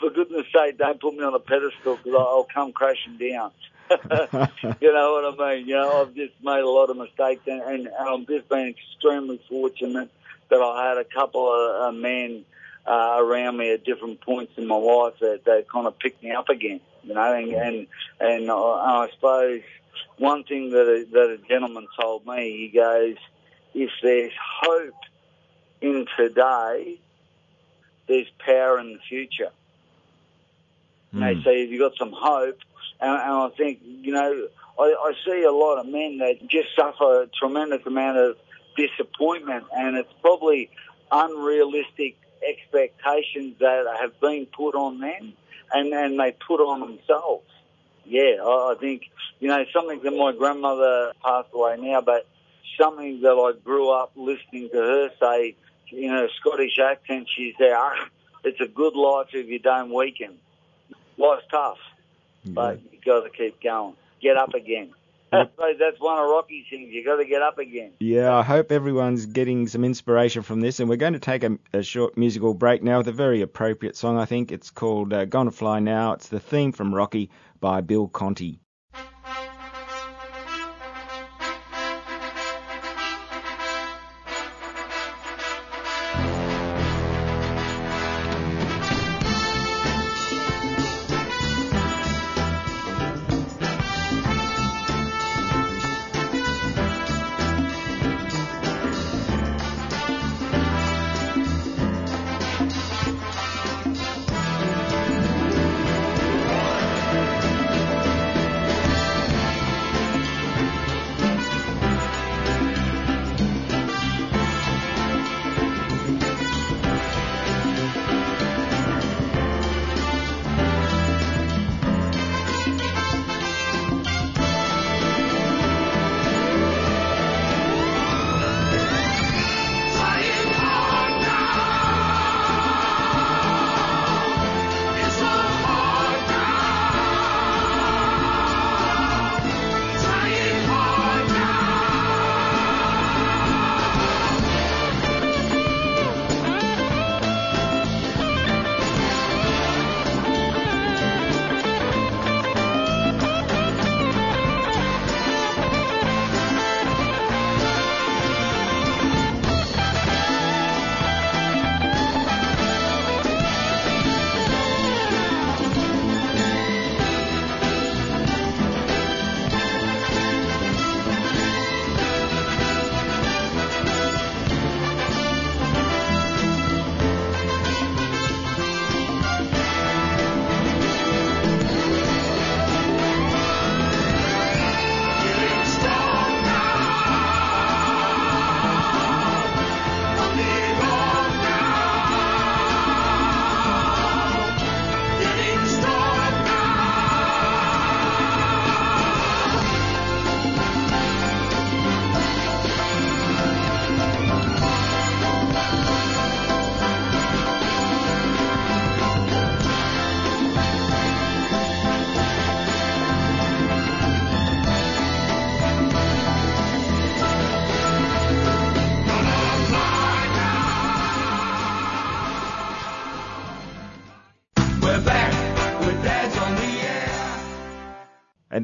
for 0.00 0.10
goodness 0.10 0.46
sake, 0.52 0.76
don't 0.76 1.00
put 1.00 1.14
me 1.14 1.22
on 1.22 1.34
a 1.34 1.38
pedestal 1.38 1.96
because 1.96 2.14
I'll 2.18 2.48
come 2.52 2.72
crashing 2.72 3.16
down. 3.16 3.52
you 4.80 4.92
know 4.92 5.12
what 5.12 5.40
I 5.40 5.56
mean? 5.56 5.68
You 5.68 5.76
know, 5.76 6.02
I've 6.02 6.14
just 6.14 6.34
made 6.42 6.60
a 6.60 6.68
lot 6.68 6.90
of 6.90 6.96
mistakes, 6.96 7.42
and, 7.46 7.62
and, 7.62 7.88
I've 7.88 8.26
just 8.26 8.48
been 8.48 8.68
extremely 8.68 9.40
fortunate 9.48 10.10
that 10.48 10.60
I 10.60 10.88
had 10.88 10.98
a 10.98 11.04
couple 11.04 11.52
of 11.52 11.82
uh, 11.82 11.92
men 11.92 12.44
uh, 12.86 13.16
around 13.18 13.56
me 13.56 13.72
at 13.72 13.84
different 13.84 14.20
points 14.20 14.52
in 14.56 14.66
my 14.66 14.76
life 14.76 15.14
that, 15.20 15.44
that 15.44 15.66
kind 15.70 15.86
of 15.86 15.98
picked 15.98 16.22
me 16.22 16.32
up 16.32 16.48
again. 16.48 16.80
You 17.04 17.14
know, 17.14 17.32
and 17.32 17.52
and, 17.52 17.86
and 18.20 18.50
I, 18.50 18.54
I 18.54 19.08
suppose 19.14 19.62
one 20.18 20.44
thing 20.44 20.70
that 20.70 20.88
a, 20.88 21.06
that 21.12 21.38
a 21.40 21.48
gentleman 21.48 21.86
told 22.00 22.26
me, 22.26 22.56
he 22.56 22.76
goes, 22.76 23.16
if 23.74 23.90
there's 24.02 24.32
hope 24.62 24.94
in 25.80 26.06
today, 26.16 26.98
there's 28.08 28.28
power 28.38 28.78
in 28.80 28.94
the 28.94 28.98
future. 29.08 29.50
Hmm. 31.12 31.20
They 31.20 31.34
say 31.44 31.62
if 31.62 31.70
you've 31.70 31.80
got 31.80 31.96
some 31.98 32.12
hope, 32.12 32.58
and, 33.00 33.10
and 33.10 33.20
I 33.20 33.48
think, 33.56 33.80
you 33.82 34.12
know, 34.12 34.48
I, 34.78 34.82
I 34.82 35.12
see 35.24 35.42
a 35.42 35.52
lot 35.52 35.78
of 35.78 35.86
men 35.86 36.18
that 36.18 36.46
just 36.48 36.68
suffer 36.76 37.22
a 37.22 37.26
tremendous 37.26 37.86
amount 37.86 38.18
of 38.18 38.36
disappointment, 38.76 39.64
and 39.74 39.96
it's 39.96 40.12
probably 40.20 40.70
unrealistic 41.10 42.16
expectations 42.46 43.56
that 43.60 43.86
have 44.00 44.18
been 44.20 44.46
put 44.46 44.74
on 44.74 45.00
them, 45.00 45.32
and, 45.72 45.92
and 45.92 46.20
they 46.20 46.36
put 46.46 46.60
on 46.60 46.80
themselves. 46.80 47.46
Yeah, 48.04 48.42
I, 48.44 48.74
I 48.74 48.74
think, 48.78 49.02
you 49.40 49.48
know, 49.48 49.64
something 49.72 50.00
that 50.02 50.10
my 50.12 50.32
grandmother 50.32 51.12
passed 51.24 51.48
away 51.52 51.76
now, 51.80 52.00
but 52.02 52.26
something 52.78 53.22
that 53.22 53.32
I 53.32 53.58
grew 53.64 53.90
up 53.90 54.12
listening 54.16 54.68
to 54.70 54.76
her 54.76 55.10
say, 55.20 55.56
in 55.90 56.12
a 56.12 56.28
Scottish 56.40 56.78
accent, 56.78 57.28
she 57.34 57.54
said, 57.58 57.72
ah, 57.72 58.08
it's 58.44 58.60
a 58.60 58.66
good 58.66 58.94
life 58.94 59.28
if 59.32 59.46
you 59.46 59.58
don't 59.58 59.92
weaken. 59.92 60.38
Life's 61.16 61.44
tough, 61.50 61.78
but 62.54 62.80
you 62.92 62.98
got 63.04 63.24
to 63.24 63.30
keep 63.30 63.62
going. 63.62 63.94
Get 64.20 64.36
up 64.36 64.54
again. 64.54 64.92
I 65.32 65.46
suppose 65.46 65.76
that's 65.78 66.00
one 66.00 66.18
of 66.18 66.30
Rocky's 66.30 66.66
things. 66.70 66.92
You 66.92 67.04
got 67.04 67.16
to 67.16 67.24
get 67.24 67.42
up 67.42 67.58
again. 67.58 67.92
Yeah, 67.98 68.34
I 68.34 68.42
hope 68.42 68.70
everyone's 68.70 69.26
getting 69.26 69.66
some 69.66 69.84
inspiration 69.84 70.42
from 70.42 70.60
this. 70.60 70.78
And 70.78 70.88
we're 70.88 70.96
going 70.96 71.14
to 71.14 71.18
take 71.18 71.42
a, 71.42 71.58
a 71.72 71.82
short 71.82 72.16
musical 72.16 72.54
break 72.54 72.82
now 72.82 72.98
with 72.98 73.08
a 73.08 73.12
very 73.12 73.42
appropriate 73.42 73.96
song, 73.96 74.18
I 74.18 74.24
think. 74.24 74.52
It's 74.52 74.70
called 74.70 75.12
uh, 75.12 75.24
Gonna 75.24 75.50
Fly 75.50 75.80
Now. 75.80 76.12
It's 76.12 76.28
the 76.28 76.40
theme 76.40 76.72
from 76.72 76.94
Rocky 76.94 77.30
by 77.60 77.80
Bill 77.80 78.06
Conti. 78.06 78.60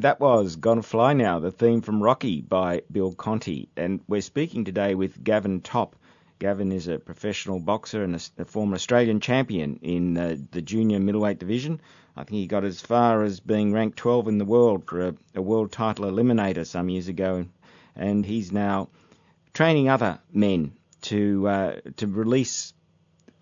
That 0.03 0.19
was 0.19 0.57
Gonna 0.57 0.83
Fly 0.83 1.13
Now, 1.13 1.39
the 1.39 1.49
theme 1.49 1.79
from 1.79 2.03
Rocky 2.03 2.41
by 2.41 2.81
Bill 2.91 3.13
Conti. 3.13 3.69
And 3.77 4.01
we're 4.05 4.19
speaking 4.19 4.65
today 4.65 4.95
with 4.95 5.23
Gavin 5.23 5.61
Topp. 5.61 5.95
Gavin 6.39 6.73
is 6.73 6.89
a 6.89 6.99
professional 6.99 7.61
boxer 7.61 8.03
and 8.03 8.17
a, 8.17 8.41
a 8.41 8.43
former 8.43 8.75
Australian 8.75 9.21
champion 9.21 9.79
in 9.81 10.17
uh, 10.17 10.35
the 10.51 10.61
junior 10.61 10.99
middleweight 10.99 11.39
division. 11.39 11.79
I 12.17 12.25
think 12.25 12.35
he 12.35 12.47
got 12.47 12.65
as 12.65 12.81
far 12.81 13.23
as 13.23 13.39
being 13.39 13.71
ranked 13.71 13.97
12 13.97 14.27
in 14.27 14.37
the 14.39 14.45
world 14.45 14.83
for 14.85 15.07
a, 15.07 15.15
a 15.35 15.41
world 15.41 15.71
title 15.71 16.03
eliminator 16.03 16.67
some 16.67 16.89
years 16.89 17.07
ago. 17.07 17.45
And 17.95 18.25
he's 18.25 18.51
now 18.51 18.89
training 19.53 19.87
other 19.87 20.19
men 20.33 20.73
to 21.03 21.47
uh, 21.47 21.75
to 21.95 22.07
release 22.07 22.73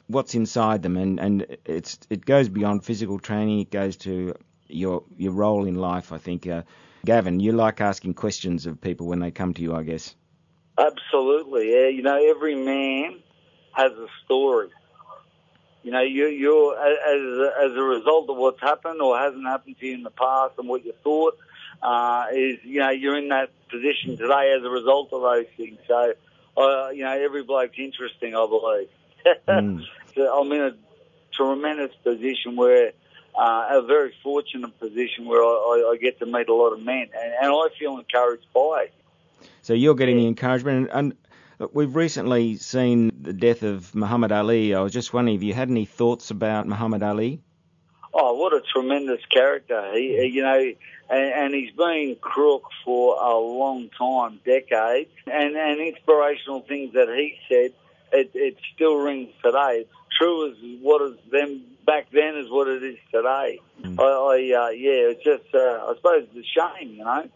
what's 0.05 0.35
inside 0.35 0.83
them, 0.83 0.97
and, 0.97 1.19
and 1.19 1.57
it's 1.65 1.97
it 2.11 2.23
goes 2.23 2.49
beyond 2.49 2.85
physical 2.85 3.17
training. 3.17 3.61
It 3.61 3.71
goes 3.71 3.95
to 3.97 4.35
your 4.73 5.03
your 5.17 5.31
role 5.31 5.65
in 5.65 5.75
life. 5.75 6.11
I 6.11 6.17
think, 6.17 6.47
uh, 6.47 6.63
Gavin, 7.05 7.39
you 7.39 7.51
like 7.51 7.81
asking 7.81 8.13
questions 8.13 8.65
of 8.65 8.79
people 8.79 9.07
when 9.07 9.19
they 9.19 9.31
come 9.31 9.53
to 9.53 9.61
you, 9.61 9.75
I 9.75 9.83
guess. 9.83 10.15
Absolutely, 10.77 11.71
yeah. 11.71 11.87
You 11.87 12.01
know, 12.01 12.29
every 12.29 12.55
man 12.55 13.19
has 13.73 13.91
a 13.91 14.07
story. 14.25 14.69
You 15.83 15.91
know, 15.91 16.01
you, 16.01 16.27
you're 16.27 16.77
as 16.77 17.71
as 17.71 17.77
a 17.77 17.81
result 17.81 18.29
of 18.29 18.37
what's 18.37 18.61
happened 18.61 19.01
or 19.01 19.17
hasn't 19.17 19.45
happened 19.45 19.77
to 19.79 19.85
you 19.85 19.95
in 19.95 20.03
the 20.03 20.11
past 20.11 20.53
and 20.57 20.67
what 20.69 20.85
you 20.85 20.93
thought 21.03 21.37
uh, 21.81 22.25
is, 22.31 22.59
you 22.63 22.79
know, 22.79 22.89
you're 22.89 23.17
in 23.17 23.29
that 23.29 23.49
position 23.69 24.17
today 24.17 24.55
as 24.57 24.63
a 24.63 24.69
result 24.69 25.09
of 25.13 25.21
those 25.21 25.45
things. 25.57 25.79
So, 25.87 26.13
uh, 26.57 26.89
you 26.89 27.03
know, 27.03 27.11
every 27.11 27.43
bloke's 27.43 27.77
interesting, 27.77 28.35
I 28.35 28.45
believe. 28.47 28.87
mm. 29.47 29.83
so 30.15 30.39
I'm 30.39 30.51
in 30.51 30.61
a 30.61 30.71
tremendous 31.33 31.95
position 32.03 32.55
where, 32.55 32.91
uh, 33.37 33.67
a 33.71 33.81
very 33.81 34.13
fortunate 34.23 34.77
position 34.79 35.25
where 35.25 35.41
I, 35.41 35.91
I, 35.93 35.97
get 35.97 36.19
to 36.19 36.25
meet 36.25 36.49
a 36.49 36.53
lot 36.53 36.73
of 36.73 36.81
men, 36.81 37.07
and, 37.13 37.33
and 37.41 37.51
I 37.51 37.67
feel 37.79 37.97
encouraged 37.97 38.45
by 38.53 38.87
it. 38.87 38.93
So 39.61 39.73
you're 39.73 39.95
getting 39.95 40.17
the 40.17 40.27
encouragement, 40.27 40.89
and, 40.91 41.15
and 41.59 41.69
we've 41.73 41.95
recently 41.95 42.57
seen 42.57 43.11
the 43.21 43.33
death 43.33 43.63
of 43.63 43.93
Muhammad 43.95 44.31
Ali. 44.31 44.73
I 44.73 44.81
was 44.81 44.91
just 44.91 45.13
wondering 45.13 45.37
if 45.37 45.43
you 45.43 45.53
had 45.53 45.69
any 45.69 45.85
thoughts 45.85 46.31
about 46.31 46.67
Muhammad 46.67 47.03
Ali. 47.03 47.41
Oh, 48.13 48.33
what 48.33 48.53
a 48.53 48.61
tremendous 48.73 49.21
character! 49.31 49.93
He, 49.93 50.25
you 50.33 50.43
know, 50.43 50.73
and, 51.09 51.33
and 51.33 51.53
he's 51.53 51.71
been 51.71 52.17
crook 52.19 52.63
for 52.83 53.15
a 53.15 53.37
long 53.37 53.89
time, 53.97 54.39
decades, 54.43 55.11
and 55.31 55.55
and 55.55 55.79
inspirational 55.79 56.61
things 56.61 56.93
that 56.93 57.07
he 57.07 57.37
said, 57.47 57.73
it, 58.11 58.31
it 58.33 58.57
still 58.75 58.97
rings 58.97 59.29
today. 59.43 59.85
It's 59.85 59.89
true 60.17 60.51
as 60.51 60.57
what 60.81 61.01
is 61.01 61.17
them 61.31 61.63
back 61.85 62.07
then 62.11 62.37
is 62.37 62.49
what 62.49 62.67
it 62.67 62.83
is 62.83 62.97
today. 63.11 63.59
Mm. 63.81 63.99
I, 63.99 64.03
I 64.03 64.65
uh, 64.65 64.69
yeah, 64.69 65.11
it's 65.11 65.23
just 65.23 65.53
uh, 65.53 65.57
I 65.57 65.93
suppose 65.95 66.27
it's 66.33 66.47
a 66.47 66.59
shame, 66.59 66.95
you 66.95 67.03
know, 67.03 67.29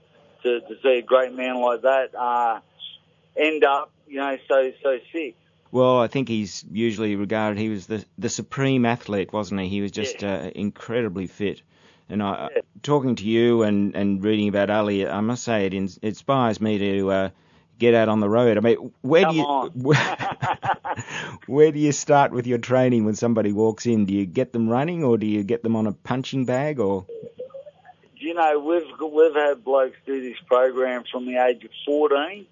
to 0.44 0.62
to 0.62 0.76
see 0.82 0.98
a 0.98 1.02
great 1.02 1.34
man 1.34 1.62
like 1.62 1.82
that 1.82 2.16
uh, 2.16 2.60
end 3.36 3.64
up, 3.64 3.92
you 4.08 4.18
know, 4.18 4.38
so 4.48 4.72
so 4.84 5.00
sick. 5.12 5.36
Well, 5.72 6.00
I 6.00 6.08
think 6.08 6.30
he's 6.30 6.64
usually 6.72 7.16
regarded. 7.16 7.60
He 7.60 7.70
was 7.70 7.88
the 7.88 8.06
the 8.18 8.30
supreme 8.30 8.86
athlete, 8.86 9.34
wasn't 9.34 9.62
he? 9.62 9.70
He 9.70 9.82
was 9.82 9.92
just 9.92 10.22
yeah. 10.22 10.36
uh, 10.36 10.50
incredibly 10.56 11.28
fit. 11.28 11.62
And 12.08 12.22
I, 12.22 12.50
yeah. 12.56 12.62
talking 12.84 13.16
to 13.16 13.24
you 13.26 13.64
and, 13.64 13.96
and 13.96 14.24
reading 14.24 14.48
about 14.48 14.70
Ali, 14.70 15.08
I 15.08 15.22
must 15.22 15.44
say 15.44 15.66
it 15.66 15.74
inspires 15.74 16.62
me 16.62 16.78
to 16.78 17.10
uh, 17.10 17.30
get 17.80 17.94
out 17.94 18.10
on 18.10 18.20
the 18.20 18.30
road. 18.30 18.58
I 18.58 18.62
mean, 18.62 18.94
where 19.02 19.24
Come 19.24 19.34
do 19.34 19.72
you 19.76 19.94
where, 21.48 21.72
do 21.72 21.80
you 21.80 21.92
start 21.92 22.32
with 22.32 22.48
your 22.48 22.58
training 22.58 23.06
when 23.06 23.16
somebody 23.16 23.52
walks 23.52 23.86
in? 23.86 24.06
Do 24.06 24.14
you 24.14 24.26
get 24.26 24.54
them 24.54 24.70
running, 24.70 25.04
or 25.04 25.18
do 25.18 25.26
you 25.26 25.44
get 25.44 25.64
them 25.64 25.76
on 25.76 25.88
a 25.88 25.92
punching 25.92 26.46
bag, 26.46 26.80
or? 26.80 27.06
You 28.16 28.34
know, 28.34 28.60
we've 28.60 29.12
we've 29.12 29.36
had 29.36 29.64
blokes 29.64 29.98
do 30.06 30.22
this 30.22 30.40
program 30.48 31.04
from 31.12 31.26
the 31.26 31.38
age 31.38 31.64
of 31.64 31.72
14 31.86 32.46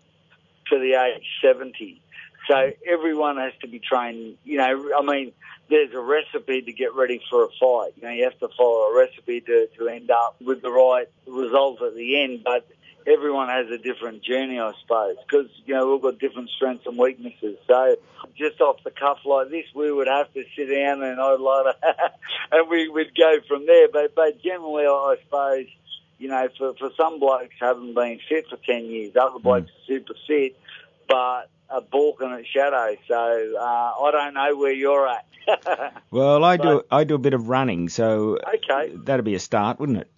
to 0.70 0.80
the 0.80 0.94
age 0.94 1.24
70. 1.42 2.00
So 2.48 2.72
everyone 2.88 3.38
has 3.38 3.54
to 3.62 3.68
be 3.68 3.80
trained. 3.80 4.38
You 4.44 4.58
know, 4.58 4.92
I 4.98 5.02
mean, 5.02 5.32
there's 5.70 5.94
a 5.94 6.00
recipe 6.00 6.62
to 6.62 6.74
get 6.74 6.94
ready 6.94 7.22
for 7.30 7.46
a 7.46 7.50
fight. 7.60 7.94
You 7.96 8.04
know, 8.04 8.10
you 8.10 8.26
have 8.26 8.38
to 8.40 8.50
follow 8.58 8.90
a 8.90 8.98
recipe 8.98 9.42
to, 9.42 9.68
to 9.78 9.88
end 9.88 10.12
up 10.12 10.36
with 10.42 10.62
the 10.62 10.72
right 10.72 11.08
result 11.26 11.82
at 11.82 11.96
the 11.96 12.22
end. 12.22 12.44
But 12.44 12.68
everyone 13.08 13.50
has 13.50 13.70
a 13.70 13.78
different 13.78 14.24
journey, 14.24 14.60
I 14.60 14.72
suppose, 14.82 15.16
because, 15.26 15.50
you 15.66 15.74
know, 15.74 15.92
we've 15.92 16.02
got 16.02 16.20
different 16.20 16.50
strengths 16.56 16.86
and 16.86 16.98
weaknesses. 16.98 17.58
So 17.68 17.96
just 18.38 18.60
off 18.62 18.78
the 18.84 18.92
cuff 18.92 19.20
like 19.26 19.50
this, 19.50 19.66
we 19.76 19.92
would 19.92 20.08
have 20.08 20.32
to 20.34 20.44
sit 20.56 20.68
down 20.68 21.04
and 21.04 21.20
I'd 21.20 21.40
like 21.40 21.66
to, 21.82 22.12
and 22.52 22.70
we 22.70 22.88
would 22.90 23.16
go 23.16 23.38
from 23.48 23.66
there. 23.66 23.88
But, 23.92 24.16
but 24.16 24.42
generally, 24.42 24.86
I 24.86 25.16
suppose, 25.24 25.66
you 26.18 26.30
know, 26.30 26.48
for, 26.58 26.74
for 26.76 26.92
some 26.98 27.20
blokes 27.20 27.56
haven't 27.60 27.94
been 27.94 28.20
fit 28.30 28.46
for 28.50 28.58
10 28.58 28.86
years, 28.86 29.16
other 29.16 29.40
blokes 29.40 29.70
are 29.70 29.86
super 29.88 30.14
fit, 30.28 30.58
but 31.08 31.50
a 31.70 31.82
balking 31.82 32.32
at 32.32 32.46
shadow. 32.48 32.96
So 33.08 33.56
uh, 33.60 34.04
I 34.04 34.12
don't 34.12 34.34
know 34.34 34.56
where 34.56 34.72
you're 34.72 35.08
at. 35.08 35.26
well, 36.12 36.44
I 36.44 36.58
do. 36.58 36.84
I 36.90 37.04
do 37.04 37.16
a 37.16 37.20
bit 37.20 37.34
of 37.34 37.50
running, 37.50 37.90
so 37.90 38.38
okay, 38.38 38.96
that'd 39.04 39.26
be 39.26 39.36
a 39.36 39.40
start, 39.40 39.80
wouldn't 39.80 39.98
it? 39.98 40.10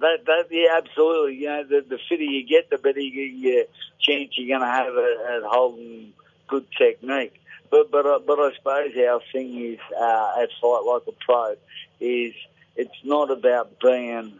That, 0.00 0.26
that, 0.26 0.44
yeah, 0.50 0.76
absolutely. 0.76 1.36
You 1.36 1.46
know, 1.46 1.64
the, 1.64 1.84
the 1.88 1.98
fitter 2.08 2.22
you 2.22 2.46
get, 2.46 2.68
the 2.68 2.78
better 2.78 3.00
you, 3.00 3.22
your 3.22 3.64
chance 3.98 4.32
you're 4.36 4.58
going 4.58 4.66
to 4.66 4.74
have 4.74 4.94
at, 4.94 5.36
at 5.36 5.42
holding 5.42 6.12
good 6.48 6.66
technique. 6.76 7.34
But 7.70 7.90
but 7.90 8.06
uh, 8.06 8.20
but 8.24 8.38
I 8.38 8.54
suppose 8.54 8.92
our 8.96 9.20
thing 9.32 9.72
is 9.72 9.78
uh, 9.98 10.32
at 10.40 10.50
Fight 10.60 10.82
Like 10.86 11.02
a 11.08 11.12
Pro 11.12 11.56
is 12.00 12.32
it's 12.76 12.94
not 13.02 13.30
about 13.30 13.80
being 13.80 14.38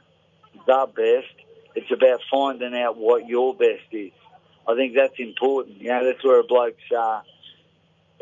the 0.67 0.89
best. 0.95 1.35
It's 1.75 1.91
about 1.91 2.21
finding 2.31 2.75
out 2.77 2.97
what 2.97 3.27
your 3.27 3.55
best 3.55 3.83
is. 3.93 4.13
I 4.69 4.75
think 4.75 4.95
that's 4.95 5.19
important. 5.19 5.81
You 5.81 5.89
know, 5.89 6.05
that's 6.05 6.25
where 6.25 6.41
a 6.41 6.45
bloke's 6.45 6.83
uh, 6.97 7.21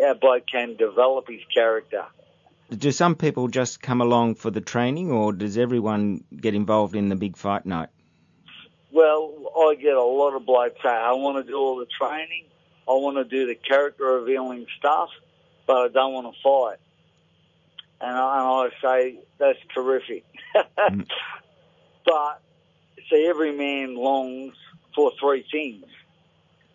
our 0.03 0.15
bloke 0.15 0.47
can 0.47 0.77
develop 0.77 1.29
his 1.29 1.43
character. 1.53 2.05
Do 2.71 2.91
some 2.93 3.15
people 3.15 3.49
just 3.49 3.81
come 3.83 4.01
along 4.01 4.37
for 4.37 4.51
the 4.51 4.61
training, 4.61 5.11
or 5.11 5.33
does 5.33 5.59
everyone 5.59 6.25
get 6.35 6.55
involved 6.55 6.97
in 6.97 7.09
the 7.09 7.17
big 7.17 7.37
fight 7.37 7.67
night? 7.67 7.91
Well, 8.91 9.33
I 9.57 9.75
get 9.75 9.95
a 9.95 10.03
lot 10.03 10.35
of 10.35 10.47
blokes 10.47 10.77
say, 10.83 10.89
I 10.89 11.13
want 11.13 11.45
to 11.45 11.51
do 11.51 11.57
all 11.57 11.77
the 11.77 11.87
training, 12.01 12.45
I 12.89 12.93
want 12.93 13.17
to 13.17 13.25
do 13.25 13.47
the 13.47 13.55
character 13.55 14.05
revealing 14.05 14.67
stuff, 14.79 15.11
but 15.67 15.77
I 15.77 15.89
don't 15.89 16.13
want 16.13 16.35
to 16.35 16.41
fight. 16.43 16.79
And 18.01 18.17
I, 18.17 18.39
and 18.39 18.73
I 18.73 18.83
say, 18.83 19.19
that's 19.39 19.59
terrific. 19.75 20.25
mm. 20.79 21.07
But, 22.05 22.43
see, 23.11 23.27
every 23.31 23.57
man 23.57 23.95
longs 23.95 24.55
for 24.95 25.13
three 25.19 25.43
things. 25.51 25.87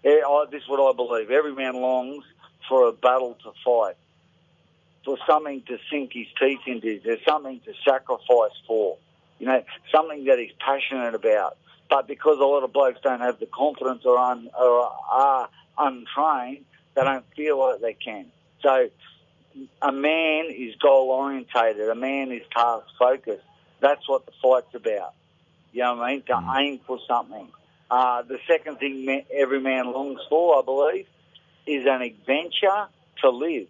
This 0.02 0.24
is 0.64 0.68
what 0.68 0.80
I 0.80 0.96
believe. 0.96 1.30
Every 1.30 1.54
man 1.54 1.76
longs 1.76 2.24
for 2.68 2.88
a 2.88 2.92
battle 2.92 3.38
to 3.44 3.52
fight, 3.64 3.96
for 5.06 5.18
something 5.28 5.62
to 5.68 5.78
sink 5.90 6.14
his 6.14 6.28
teeth 6.40 6.60
into. 6.68 7.00
There's 7.04 7.24
something 7.26 7.60
to 7.66 7.74
sacrifice 7.86 8.52
for, 8.68 8.98
you 9.40 9.48
know, 9.48 9.64
something 9.92 10.26
that 10.26 10.40
he's 10.40 10.52
passionate 10.60 11.16
about. 11.16 11.58
But 11.90 12.08
because 12.08 12.38
a 12.40 12.44
lot 12.44 12.64
of 12.64 12.72
blokes 12.72 13.00
don't 13.02 13.22
have 13.22 13.40
the 13.40 13.48
confidence 13.48 14.06
or, 14.06 14.18
un, 14.18 14.50
or 14.58 14.92
are 15.12 15.50
untrained, 15.78 16.66
they 16.96 17.02
don't 17.02 17.26
feel 17.36 17.60
like 17.60 17.82
they 17.82 17.94
can. 17.94 18.28
So 18.62 18.90
a 19.82 19.92
man 19.92 20.46
is 20.50 20.76
goal 20.76 21.10
orientated. 21.10 21.90
A 21.90 21.96
man 21.96 22.32
is 22.32 22.42
task 22.56 22.86
focused. 22.98 23.44
That's 23.80 24.08
what 24.08 24.26
the 24.26 24.34
fight's 24.42 24.74
about. 24.76 25.14
You 25.72 25.82
know 25.82 25.96
what 25.96 26.04
I 26.04 26.12
mean? 26.14 26.22
To 26.24 26.34
mm. 26.34 26.60
aim 26.60 26.80
for 26.86 27.00
something. 27.08 27.48
Uh, 27.90 28.22
the 28.24 28.38
second 28.48 28.78
thing 28.78 29.24
every 29.34 29.60
man 29.60 29.92
longs 29.92 30.20
for, 30.30 30.60
I 30.60 30.62
believe, 30.64 31.08
is 31.66 31.86
an 31.88 32.02
adventure 32.02 32.88
to 33.22 33.30
live. 33.30 33.68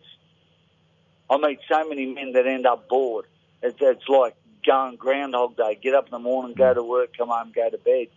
I 1.29 1.37
meet 1.37 1.59
so 1.71 1.87
many 1.87 2.07
men 2.07 2.33
that 2.33 2.47
end 2.47 2.65
up 2.65 2.89
bored. 2.89 3.25
It's, 3.61 3.77
it's 3.79 4.07
like 4.07 4.35
going 4.65 4.95
Groundhog 4.95 5.57
Day. 5.57 5.77
Get 5.81 5.93
up 5.93 6.05
in 6.05 6.11
the 6.11 6.19
morning, 6.19 6.55
go 6.55 6.73
to 6.73 6.83
work, 6.83 7.15
come 7.17 7.29
home, 7.29 7.51
go 7.53 7.69
to 7.69 7.77
bed. 7.77 8.07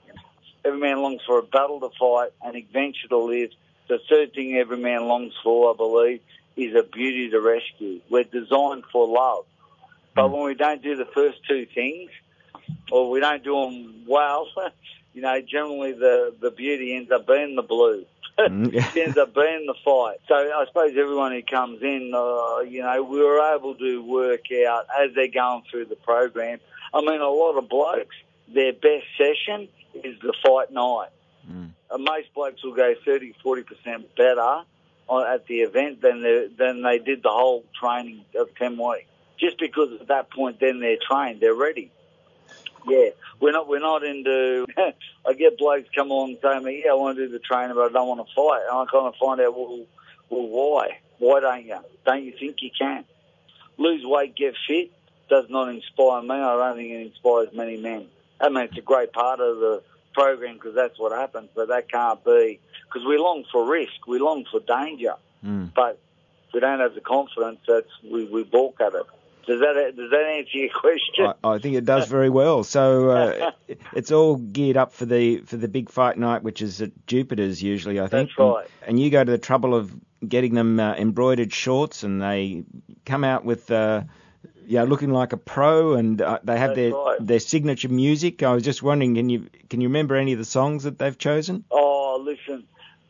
Every 0.65 0.79
man 0.79 1.03
longs 1.03 1.21
for 1.27 1.39
a 1.39 1.43
battle 1.43 1.81
to 1.81 1.91
fight, 1.99 2.31
an 2.43 2.57
adventure 2.57 3.09
to 3.09 3.19
live. 3.19 3.51
The 3.89 3.99
third 4.09 4.33
thing 4.33 4.57
every 4.57 4.79
man 4.79 5.07
longs 5.07 5.35
for, 5.43 5.73
I 5.73 5.77
believe, 5.77 6.21
is 6.57 6.75
a 6.75 6.83
beauty 6.83 7.31
to 7.31 7.41
rescue. 7.41 8.01
We're 8.09 8.25
designed 8.25 8.85
for 8.93 9.07
love. 9.07 9.45
But 10.15 10.31
when 10.31 10.45
we 10.45 10.55
don't 10.55 10.83
do 10.83 10.97
the 10.97 11.07
first 11.07 11.39
two 11.49 11.67
things, 11.75 12.11
or 12.91 13.11
we 13.11 13.21
don't 13.21 13.43
do 13.43 13.55
them 13.55 14.05
well, 14.07 14.47
you 15.15 15.23
know, 15.23 15.41
generally 15.41 15.93
the, 15.93 16.35
the 16.41 16.51
beauty 16.51 16.95
ends 16.95 17.11
up 17.11 17.27
being 17.27 17.57
the 17.57 17.63
blue. 17.63 18.05
Mm, 18.39 18.75
it 18.75 18.97
ends 18.97 19.19
up 19.19 19.35
being 19.35 19.67
the 19.67 19.75
fight. 19.85 20.19
So 20.29 20.35
I 20.35 20.65
suppose 20.67 20.91
everyone 20.91 21.33
who 21.33 21.43
comes 21.43 21.83
in, 21.83 22.13
uh, 22.15 22.61
you 22.61 22.83
know, 22.83 23.03
we 23.03 23.21
were 23.21 23.55
able 23.55 23.75
to 23.75 24.03
work 24.03 24.47
out 24.67 24.87
as 24.99 25.15
they're 25.15 25.29
going 25.29 25.63
through 25.71 25.87
the 25.87 25.97
program. 25.97 26.59
I 26.95 27.01
mean, 27.01 27.21
a 27.21 27.29
lot 27.29 27.57
of 27.57 27.69
blokes, 27.69 28.17
their 28.49 28.73
best 28.73 29.07
session 29.17 29.69
is 29.95 30.19
the 30.21 30.35
fight 30.45 30.73
night. 30.73 31.09
Mm. 31.51 31.71
Uh, 31.91 31.99
most 31.99 32.33
blokes 32.35 32.63
will 32.65 32.75
go 32.75 32.95
30, 33.05 33.35
40% 33.45 33.65
better 34.17 34.65
at 35.11 35.47
the 35.47 35.61
event 35.61 36.01
than 36.01 36.23
they, 36.23 36.49
than 36.57 36.83
they 36.83 36.99
did 36.99 37.23
the 37.23 37.31
whole 37.31 37.65
training 37.79 38.25
of 38.39 38.55
10 38.57 38.79
weeks. 38.79 39.09
Just 39.39 39.59
because 39.59 40.01
at 40.01 40.09
that 40.09 40.31
point 40.31 40.61
then 40.61 40.81
they're 40.81 40.97
trained, 40.97 41.41
they're 41.41 41.55
ready. 41.55 41.91
Yeah. 42.89 43.11
we're 43.41 43.53
not 43.53 43.69
we're 43.69 43.79
not 43.81 44.03
into. 44.05 44.67
I 45.27 45.33
get 45.35 45.59
blokes 45.59 45.89
come 45.95 46.11
on 46.11 46.31
and 46.31 46.39
say 46.43 46.55
to 46.55 46.61
me, 46.61 46.83
"Yeah, 46.85 46.93
I 46.93 46.95
want 46.95 47.17
to 47.17 47.27
do 47.27 47.33
the 47.33 47.39
training, 47.39 47.75
but 47.77 47.91
I 47.91 47.93
don't 47.93 48.09
want 48.09 48.27
to 48.27 48.35
fight." 48.35 48.63
And 48.69 48.79
I 48.79 48.85
kind 48.91 49.07
of 49.07 49.15
find 49.21 49.41
out, 49.41 49.57
well, 49.57 49.85
well, 50.31 50.49
why? 50.49 50.99
Why 51.19 51.41
don't 51.41 51.65
you? 51.65 51.77
Don't 52.05 52.25
you 52.25 52.33
think 52.39 52.57
you 52.61 52.71
can 52.77 53.05
lose 53.79 54.03
weight, 54.05 54.35
get 54.35 54.55
fit? 54.67 54.91
Does 55.31 55.45
not 55.49 55.69
inspire 55.69 56.23
me. 56.23 56.31
I 56.35 56.57
don't 56.57 56.77
think 56.77 56.91
it 56.91 57.07
inspires 57.07 57.49
many 57.55 57.77
men. 57.77 58.07
I 58.41 58.49
mean, 58.49 58.65
it's 58.65 58.77
a 58.77 58.83
great 58.83 59.13
part 59.13 59.41
of 59.41 59.59
the 59.59 59.83
program 60.15 60.55
because 60.55 60.75
that's 60.75 60.99
what 60.99 61.13
happens, 61.17 61.49
but 61.55 61.69
that 61.69 61.91
can't 61.91 62.23
be 62.25 62.59
because 62.87 63.07
we 63.07 63.17
long 63.17 63.45
for 63.51 63.65
risk, 63.71 64.07
we 64.07 64.19
long 64.19 64.45
for 64.51 64.61
danger, 64.61 65.15
Mm. 65.45 65.73
but 65.75 65.99
we 66.53 66.61
don't 66.61 66.81
have 66.81 66.95
the 66.95 67.01
confidence. 67.01 67.61
That's 67.67 67.89
we, 68.05 68.25
we 68.27 68.43
balk 68.45 68.81
at 68.81 68.95
it. 68.95 69.07
Does 69.47 69.61
that 69.61 69.93
does 69.97 70.11
that 70.11 70.25
answer 70.39 70.59
your 70.59 70.71
question? 70.71 71.27
I, 71.43 71.55
I 71.55 71.59
think 71.59 71.75
it 71.77 71.85
does 71.85 72.09
very 72.09 72.31
well. 72.31 72.65
So 72.65 73.11
uh, 73.11 73.51
it- 73.69 73.81
it's 73.95 74.13
all 74.13 74.37
geared 74.37 74.77
up 74.77 74.93
for 74.93 75.05
the 75.07 75.39
for 75.41 75.57
the 75.57 75.69
big 75.69 75.91
fight 75.91 76.19
night, 76.19 76.43
which 76.43 76.63
is 76.63 76.81
at 76.83 76.91
Jupiter's 77.07 77.63
usually, 77.63 78.01
I 78.01 78.07
think. 78.09 78.31
That's 78.31 78.39
right. 78.39 78.67
And, 78.83 78.91
and 78.91 79.01
you 79.01 79.11
go 79.11 79.23
to 79.25 79.31
the 79.31 79.39
trouble 79.39 79.75
of 79.75 79.93
getting 80.27 80.55
them 80.55 80.79
uh, 80.79 80.95
embroidered 80.95 81.53
shorts, 81.53 82.03
and 82.03 82.21
they 82.23 82.65
come 83.05 83.25
out 83.25 83.45
with. 83.45 83.71
Uh, 83.71 84.03
yeah, 84.65 84.85
looking 84.85 85.11
like 85.11 85.33
a 85.33 85.37
pro, 85.37 85.95
and 85.95 86.23
uh, 86.23 86.39
they 86.45 86.57
have 86.57 86.71
That's 86.71 86.77
their 86.77 86.91
right. 86.93 87.19
their 87.21 87.41
signature 87.41 87.89
music. 87.89 88.45
I 88.45 88.55
was 88.55 88.63
just 88.63 88.81
wondering, 88.81 89.17
can 89.17 89.29
you 89.29 89.49
can 89.69 89.81
you 89.81 89.89
remember 89.89 90.15
any 90.15 90.33
of 90.35 90.39
the 90.39 90.45
songs 90.45 90.85
that 90.85 90.99
they've 90.99 91.19
chosen? 91.19 91.65
Oh, 91.71 92.23
listen, 92.25 92.63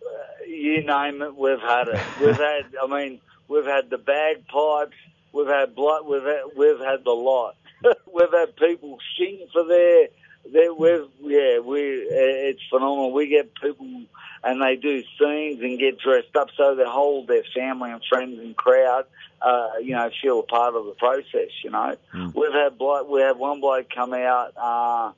uh, 0.03 0.45
you 0.47 0.83
name 0.83 1.21
it, 1.21 1.37
we've 1.37 1.61
had 1.61 1.88
it. 1.88 2.01
We've 2.23 2.37
had, 2.38 2.62
I 2.83 2.87
mean, 2.87 3.21
we've 3.49 3.66
had 3.66 3.90
the 3.90 3.99
bagpipes, 3.99 4.97
we've 5.33 5.47
had 5.47 5.75
blood, 5.75 6.07
we've 6.07 6.23
had, 6.23 6.42
we've 6.57 6.79
had 6.81 7.05
the 7.05 7.11
lot. 7.11 7.57
we've 7.85 8.33
had 8.33 8.57
people 8.57 8.99
sing 9.18 9.47
for 9.53 9.64
their, 9.64 10.09
their 10.53 10.73
we've, 10.75 11.09
yeah, 11.23 11.59
we, 11.59 11.81
it's 11.81 12.62
phenomenal. 12.71 13.12
We 13.12 13.29
get 13.29 13.55
people 13.55 14.03
and 14.45 14.61
they 14.61 14.77
do 14.77 15.03
scenes 15.18 15.61
and 15.61 15.79
get 15.79 15.99
dressed 15.99 16.35
up 16.35 16.49
so 16.57 16.75
the 16.75 16.88
whole 16.88 17.25
their 17.27 17.45
family 17.55 17.90
and 17.92 18.03
friends 18.09 18.38
and 18.40 18.57
crowd, 18.57 19.05
uh, 19.40 19.71
you 19.81 19.92
know, 19.95 20.11
feel 20.21 20.40
a 20.40 20.42
part 20.42 20.75
of 20.75 20.87
the 20.87 20.92
process. 20.92 21.51
You 21.62 21.71
know, 21.71 21.97
Mm. 22.12 22.35
we've 22.35 22.53
had 22.53 22.77
bloke, 22.77 23.09
we 23.09 23.21
had 23.21 23.37
one 23.37 23.61
bloke 23.61 23.88
come 23.95 24.12
out. 24.14 24.53
Uh, 24.57 25.12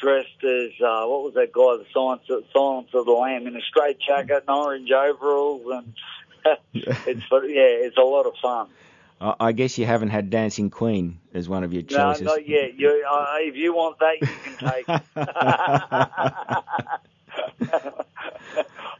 dressed 0.00 0.44
as 0.44 0.70
uh, 0.80 1.04
what 1.06 1.24
was 1.24 1.34
that 1.34 1.52
guy, 1.52 1.76
the 1.76 1.86
Silence 1.92 2.22
of, 2.30 2.44
Silence 2.52 2.88
of 2.94 3.04
the 3.04 3.10
Lamb, 3.10 3.48
in 3.48 3.56
a 3.56 3.60
straight 3.62 3.98
jacket 3.98 4.44
and 4.46 4.56
orange 4.56 4.90
overalls, 4.92 5.62
and 5.72 5.94
it's 6.72 7.24
yeah, 7.30 7.86
it's 7.86 7.96
a 7.96 8.02
lot 8.02 8.26
of 8.26 8.34
fun. 8.40 8.68
I 9.20 9.34
I 9.40 9.52
guess 9.52 9.78
you 9.78 9.86
haven't 9.86 10.10
had 10.10 10.30
Dancing 10.30 10.70
Queen 10.70 11.20
as 11.34 11.48
one 11.48 11.64
of 11.64 11.72
your 11.72 11.82
choices. 11.82 12.22
No, 12.22 12.32
not 12.32 12.48
yet. 12.48 12.74
You, 12.78 13.04
uh, 13.10 13.26
if 13.38 13.56
you 13.56 13.74
want 13.74 13.98
that, 13.98 14.20
you 14.20 14.38
can 14.42 14.56
take 14.56 14.88
it. 14.88 15.02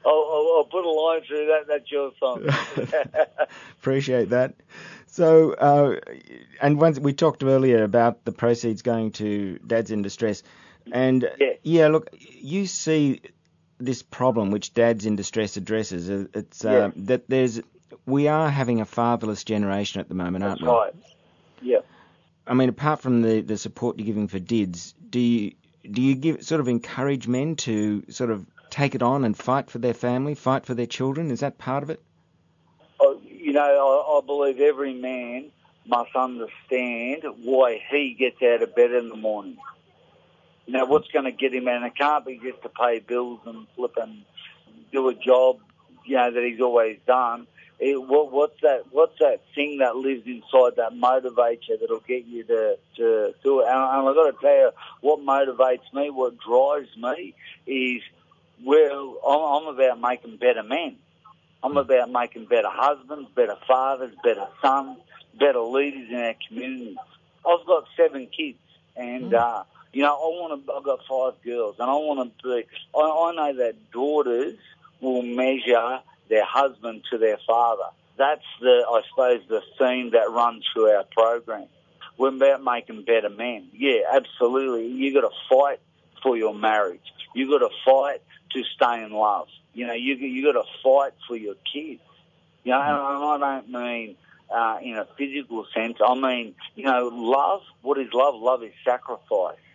I'll, 0.05 0.25
I'll, 0.31 0.55
I'll 0.59 0.69
put 0.71 0.85
a 0.85 0.91
line 0.91 1.23
through 1.27 1.47
that. 1.47 1.67
That's 1.69 1.91
your 1.91 2.13
song. 2.19 2.47
Appreciate 3.81 4.31
that. 4.31 4.55
So, 5.07 5.53
uh, 5.53 5.97
and 6.61 6.81
once 6.81 6.99
we 6.99 7.13
talked 7.13 7.43
earlier 7.43 7.83
about 7.83 8.25
the 8.25 8.33
proceeds 8.33 8.83
going 8.83 9.13
to 9.13 9.59
Dads 9.67 9.91
in 9.91 10.03
Distress, 10.03 10.43
and 10.93 11.29
Yeah. 11.63 11.89
look, 11.89 12.09
you 12.19 12.67
see 12.67 13.21
this 13.79 14.03
problem 14.03 14.51
which 14.51 14.75
Dads 14.75 15.07
in 15.07 15.17
Distress 15.17 15.57
addresses. 15.57 16.09
It's 16.35 16.65
uh, 16.65 16.71
Yeah. 16.71 16.91
that 17.07 17.29
there's 17.29 17.61
we 18.09 18.27
are 18.27 18.51
having 18.51 18.81
a 18.81 18.85
fatherless 18.85 19.45
generation 19.45 20.01
at 20.01 20.09
the 20.09 20.15
moment, 20.15 20.43
aren't 20.43 20.61
That's 20.61 20.71
we? 20.71 20.77
right. 20.77 20.95
Yeah. 21.61 21.79
I 22.47 22.55
mean, 22.55 22.71
apart 22.71 23.01
from 23.01 23.23
the, 23.23 23.43
the 23.43 23.59
support 23.59 23.99
you're 23.99 24.07
giving 24.07 24.29
for 24.29 24.39
DIDS, 24.39 24.95
do 25.11 25.21
you 25.21 25.53
do 25.91 26.03
you 26.03 26.15
give 26.15 26.43
sort 26.43 26.61
of 26.61 26.69
encourage 26.69 27.29
men 27.29 27.57
to 27.57 28.05
sort 28.11 28.31
of 28.31 28.47
take 28.71 28.95
it 28.95 29.03
on 29.03 29.25
and 29.25 29.37
fight 29.37 29.71
for 29.71 29.79
their 29.79 29.95
family, 29.95 30.35
fight 30.35 30.67
for 30.67 30.75
their 30.75 30.87
children? 30.87 31.31
Is 31.31 31.41
that 31.41 31.59
part 31.59 31.83
of 31.83 31.91
it? 31.91 32.03
Oh, 33.01 33.21
you 33.25 33.53
know, 33.53 33.61
I, 33.63 34.19
I 34.19 34.27
believe 34.27 34.61
every 34.61 34.95
man 34.95 35.51
must 35.87 36.15
understand 36.15 37.23
why 37.43 37.83
he 37.91 38.15
gets 38.15 38.43
out 38.43 38.63
of 38.63 38.75
bed 38.75 38.93
in 38.93 39.09
the 39.09 39.17
morning. 39.17 39.57
Now, 40.67 40.85
what's 40.85 41.09
going 41.09 41.25
to 41.25 41.33
get 41.33 41.55
him, 41.55 41.67
and 41.69 41.85
it 41.85 41.97
can't 41.97 42.27
be 42.27 42.39
just 42.43 42.63
to 42.63 42.69
pay 42.69 42.99
bills 42.99 43.41
and 43.47 43.67
flip 43.75 43.97
and 43.97 44.23
do 44.93 45.09
a 45.09 45.15
job, 45.15 45.61
you 46.05 46.17
know, 46.17 46.31
that 46.31 46.45
he's 46.45 46.61
always 46.61 46.99
done. 47.07 47.47
It, 47.81 47.97
what, 47.97 48.33
what's 48.33 48.61
that? 48.63 48.85
What's 48.91 49.19
that 49.21 49.41
thing 49.55 49.79
that 49.79 49.95
lives 49.97 50.27
inside 50.27 50.77
that 50.77 50.93
motivates 50.93 51.69
you 51.69 51.79
that'll 51.79 52.01
get 52.01 52.27
you 52.27 52.43
to 52.45 52.77
to 52.97 53.35
do 53.43 53.61
it? 53.61 53.67
And, 53.69 53.77
and 53.77 54.09
I've 54.09 54.15
got 54.15 54.31
to 54.33 54.37
tell 54.41 54.57
you, 54.57 54.71
what 55.01 55.21
motivates 55.21 55.93
me, 55.95 56.11
what 56.11 56.39
drives 56.39 56.89
me, 56.97 57.35
is 57.67 58.03
well, 58.65 59.19
I'm, 59.27 59.69
I'm 59.69 59.75
about 59.75 60.01
making 60.01 60.39
better 60.39 60.63
men. 60.63 60.97
I'm 61.63 61.77
about 61.77 62.11
making 62.11 62.47
better 62.47 62.69
husbands, 62.71 63.29
better 63.35 63.57
fathers, 63.67 64.15
better 64.23 64.47
sons, 64.63 64.99
better 65.39 65.61
leaders 65.61 66.09
in 66.09 66.17
our 66.17 66.35
community. 66.47 66.97
I've 67.47 67.67
got 67.67 67.85
seven 67.97 68.27
kids, 68.27 68.59
and 68.97 69.35
uh, 69.35 69.63
you 69.93 70.03
know, 70.03 70.15
I 70.15 70.27
want 70.27 70.67
to. 70.67 70.73
I've 70.73 70.85
got 70.85 71.01
five 71.09 71.43
girls, 71.45 71.77
and 71.79 71.89
I 71.89 71.95
want 71.95 72.39
to 72.43 72.49
be. 72.49 72.65
I, 72.95 73.01
I 73.01 73.35
know 73.35 73.59
that 73.59 73.91
daughters 73.93 74.59
will 75.01 75.23
measure 75.23 76.01
their 76.29 76.45
husband 76.45 77.03
to 77.11 77.19
their 77.19 77.39
father. 77.47 77.91
That's 78.17 78.45
the, 78.61 78.85
I 78.89 79.03
suppose, 79.09 79.43
the 79.49 79.63
theme 79.79 80.11
that 80.11 80.31
runs 80.31 80.65
through 80.73 80.91
our 80.91 81.05
program. 81.05 81.67
We're 82.17 82.35
about 82.35 82.65
making 82.65 83.05
better 83.05 83.29
men. 83.29 83.69
Yeah, 83.73 84.01
absolutely. 84.13 84.87
You 84.89 85.15
got 85.15 85.29
to 85.29 85.35
fight 85.49 85.81
for 86.23 86.37
your 86.37 86.53
marriage. 86.55 87.01
You 87.35 87.49
got 87.49 87.67
to 87.67 87.75
fight 87.85 88.23
to 88.53 88.65
stay 88.75 89.05
in 89.05 89.13
love. 89.13 89.47
You 89.73 89.87
know, 89.87 89.93
you 89.93 90.15
you 90.17 90.53
got 90.53 90.61
to 90.61 90.69
fight 90.83 91.13
for 91.29 91.37
your 91.37 91.55
kids. 91.73 92.01
You 92.65 92.73
know, 92.73 92.81
and 92.81 93.45
I 93.45 93.61
don't 93.61 93.71
mean 93.71 94.17
uh, 94.51 94.79
in 94.83 94.97
a 94.97 95.07
physical 95.17 95.67
sense. 95.75 95.99
I 96.05 96.15
mean, 96.15 96.55
you 96.75 96.85
know, 96.85 97.09
love. 97.13 97.63
What 97.83 97.99
is 97.99 98.09
love? 98.13 98.35
Love 98.35 98.63
is 98.63 98.73
sacrifice. 98.85 99.57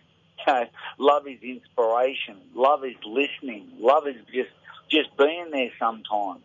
You 0.46 0.52
know, 0.52 0.66
love 0.98 1.26
is 1.26 1.40
inspiration. 1.42 2.36
Love 2.54 2.84
is 2.84 2.96
listening. 3.06 3.66
Love 3.78 4.06
is 4.06 4.16
just 4.26 4.50
just 4.94 5.16
being 5.16 5.50
there 5.50 5.70
sometimes. 5.78 6.40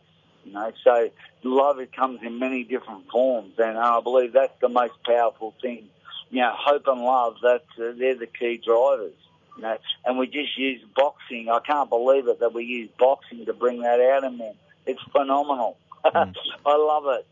You 0.45 0.53
know, 0.53 0.71
so 0.83 1.09
love 1.43 1.79
it 1.79 1.95
comes 1.95 2.21
in 2.23 2.39
many 2.39 2.63
different 2.63 3.09
forms, 3.12 3.53
and 3.57 3.77
I 3.77 3.99
believe 4.01 4.33
that's 4.33 4.59
the 4.62 4.69
most 4.69 4.93
powerful 5.05 5.53
thing. 5.62 5.89
You 6.31 6.41
know, 6.41 6.53
hope 6.55 6.88
and 6.88 7.01
love. 7.01 7.38
That's 7.43 7.63
uh, 7.79 7.93
they're 7.97 8.15
the 8.15 8.27
key 8.27 8.62
drivers. 8.63 9.13
You 9.57 9.63
know, 9.63 9.77
and 10.05 10.17
we 10.17 10.27
just 10.27 10.57
use 10.57 10.81
boxing. 10.95 11.49
I 11.49 11.59
can't 11.59 11.89
believe 11.89 12.27
it 12.27 12.39
that 12.39 12.53
we 12.53 12.63
use 12.63 12.89
boxing 12.97 13.45
to 13.45 13.53
bring 13.53 13.81
that 13.81 13.99
out 13.99 14.23
in 14.23 14.38
men. 14.38 14.53
It's 14.85 15.01
phenomenal. 15.12 15.77
I 16.05 16.25
love 16.65 17.03
it. 17.07 17.27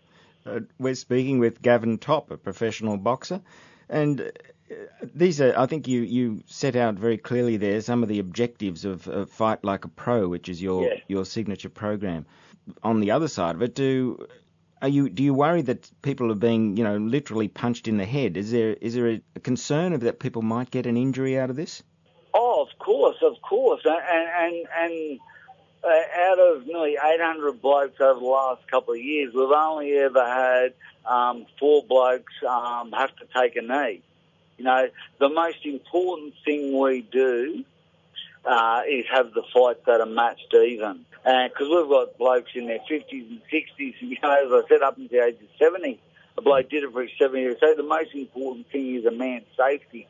Uh, 0.45 0.59
we're 0.77 0.95
speaking 0.95 1.39
with 1.39 1.61
Gavin 1.61 1.97
Topp, 1.97 2.31
a 2.31 2.37
professional 2.37 2.97
boxer, 2.97 3.41
and 3.89 4.31
these 5.15 5.39
are, 5.41 5.57
I 5.57 5.65
think 5.65 5.87
you, 5.87 6.01
you 6.01 6.43
set 6.47 6.75
out 6.75 6.95
very 6.95 7.17
clearly 7.17 7.57
there 7.57 7.79
some 7.81 8.03
of 8.03 8.09
the 8.09 8.19
objectives 8.19 8.85
of, 8.85 9.07
of 9.07 9.29
Fight 9.29 9.63
Like 9.63 9.85
a 9.85 9.87
Pro, 9.87 10.27
which 10.27 10.49
is 10.49 10.61
your 10.61 10.83
Yeah. 10.83 10.99
your 11.07 11.25
signature 11.25 11.69
program. 11.69 12.25
On 12.83 12.99
the 12.99 13.11
other 13.11 13.27
side 13.27 13.55
of 13.55 13.61
it, 13.61 13.75
do 13.75 14.27
are 14.81 14.89
you 14.89 15.09
do 15.09 15.23
you 15.23 15.33
worry 15.33 15.61
that 15.63 15.89
people 16.01 16.31
are 16.31 16.35
being 16.35 16.77
you 16.77 16.83
know 16.83 16.97
literally 16.97 17.47
punched 17.47 17.87
in 17.87 17.97
the 17.97 18.05
head? 18.05 18.37
Is 18.37 18.51
there 18.51 18.73
is 18.73 18.93
there 18.93 19.07
a, 19.09 19.21
a 19.35 19.39
concern 19.39 19.93
of 19.93 20.01
that 20.01 20.19
people 20.19 20.41
might 20.41 20.69
get 20.69 20.85
an 20.85 20.97
injury 20.97 21.39
out 21.39 21.49
of 21.49 21.55
this? 21.55 21.81
Oh, 22.33 22.67
of 22.69 22.77
course, 22.79 23.17
of 23.21 23.41
course, 23.41 23.81
and 23.85 23.95
and 23.95 24.67
and 24.77 25.19
uh, 25.83 26.29
out 26.29 26.39
of 26.39 26.67
nearly 26.67 26.97
800 27.01 27.61
blokes 27.61 28.01
over 28.01 28.19
the 28.19 28.25
last 28.25 28.67
couple 28.69 28.93
of 28.93 28.99
years, 28.99 29.33
we've 29.33 29.49
only 29.49 29.93
ever 29.97 30.25
had 30.25 30.73
um, 31.05 31.45
four 31.59 31.83
blokes 31.83 32.33
um, 32.47 32.91
have 32.91 33.15
to 33.15 33.25
take 33.33 33.55
a 33.55 33.61
knee. 33.61 34.01
You 34.57 34.65
know, 34.65 34.87
the 35.19 35.29
most 35.29 35.65
important 35.65 36.33
thing 36.43 36.77
we 36.77 37.01
do 37.01 37.63
uh, 38.45 38.81
is 38.89 39.05
have 39.11 39.33
the 39.33 39.43
fights 39.53 39.81
that 39.85 40.01
are 40.01 40.07
matched 40.07 40.53
even. 40.53 41.05
Because 41.23 41.67
we've 41.69 41.89
got 41.89 42.17
blokes 42.17 42.51
in 42.55 42.67
their 42.67 42.79
50s 42.89 43.29
and 43.29 43.41
60s, 43.51 43.93
you 43.99 44.17
know, 44.23 44.31
as 44.31 44.51
I 44.51 44.67
said, 44.69 44.81
up 44.81 44.97
until 44.97 45.19
the 45.19 45.25
age 45.25 45.35
of 45.35 45.47
70. 45.59 45.99
A 46.37 46.41
bloke 46.41 46.69
did 46.69 46.83
it 46.83 46.91
for 46.91 47.01
his 47.01 47.11
70 47.19 47.41
years. 47.41 47.57
So 47.59 47.73
the 47.75 47.83
most 47.83 48.13
important 48.13 48.69
thing 48.71 48.95
is 48.95 49.05
a 49.05 49.11
man's 49.11 49.45
safety. 49.57 50.07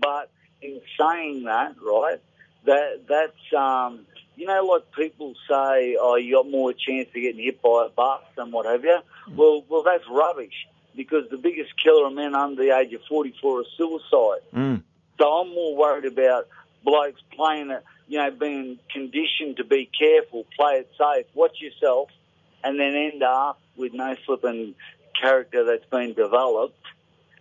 But 0.00 0.30
in 0.62 0.80
saying 0.98 1.44
that, 1.44 1.76
right, 1.82 2.20
that 2.64 3.02
that's 3.08 3.54
um, 3.56 4.06
you 4.36 4.46
know, 4.46 4.64
like 4.64 4.90
people 4.92 5.34
say, 5.48 5.96
oh, 6.00 6.16
you 6.16 6.36
got 6.36 6.50
more 6.50 6.72
chance 6.72 7.08
of 7.08 7.14
getting 7.14 7.42
hit 7.42 7.60
by 7.60 7.86
a 7.86 7.88
bus 7.90 8.22
and 8.36 8.52
what 8.52 8.66
have 8.66 8.84
you. 8.84 8.98
Well, 9.36 9.64
well, 9.68 9.82
that's 9.82 10.04
rubbish 10.10 10.66
because 10.96 11.28
the 11.30 11.36
biggest 11.36 11.72
killer 11.82 12.06
of 12.06 12.12
men 12.12 12.34
under 12.34 12.62
the 12.62 12.76
age 12.76 12.92
of 12.92 13.02
44 13.08 13.60
is 13.62 13.66
suicide. 13.76 14.42
Mm. 14.54 14.82
So 15.18 15.24
I'm 15.26 15.48
more 15.48 15.76
worried 15.76 16.04
about 16.04 16.48
blokes 16.84 17.20
playing 17.34 17.70
it, 17.70 17.82
you 18.08 18.18
know, 18.18 18.30
being 18.30 18.78
conditioned 18.92 19.56
to 19.56 19.64
be 19.64 19.88
careful, 19.98 20.44
play 20.56 20.74
it 20.78 20.90
safe, 20.98 21.26
watch 21.34 21.60
yourself, 21.60 22.10
and 22.62 22.78
then 22.78 22.94
end 22.94 23.22
up 23.22 23.60
with 23.76 23.92
no 23.92 24.16
flipping 24.26 24.74
character 25.20 25.64
that's 25.64 25.88
been 25.90 26.14
developed 26.14 26.78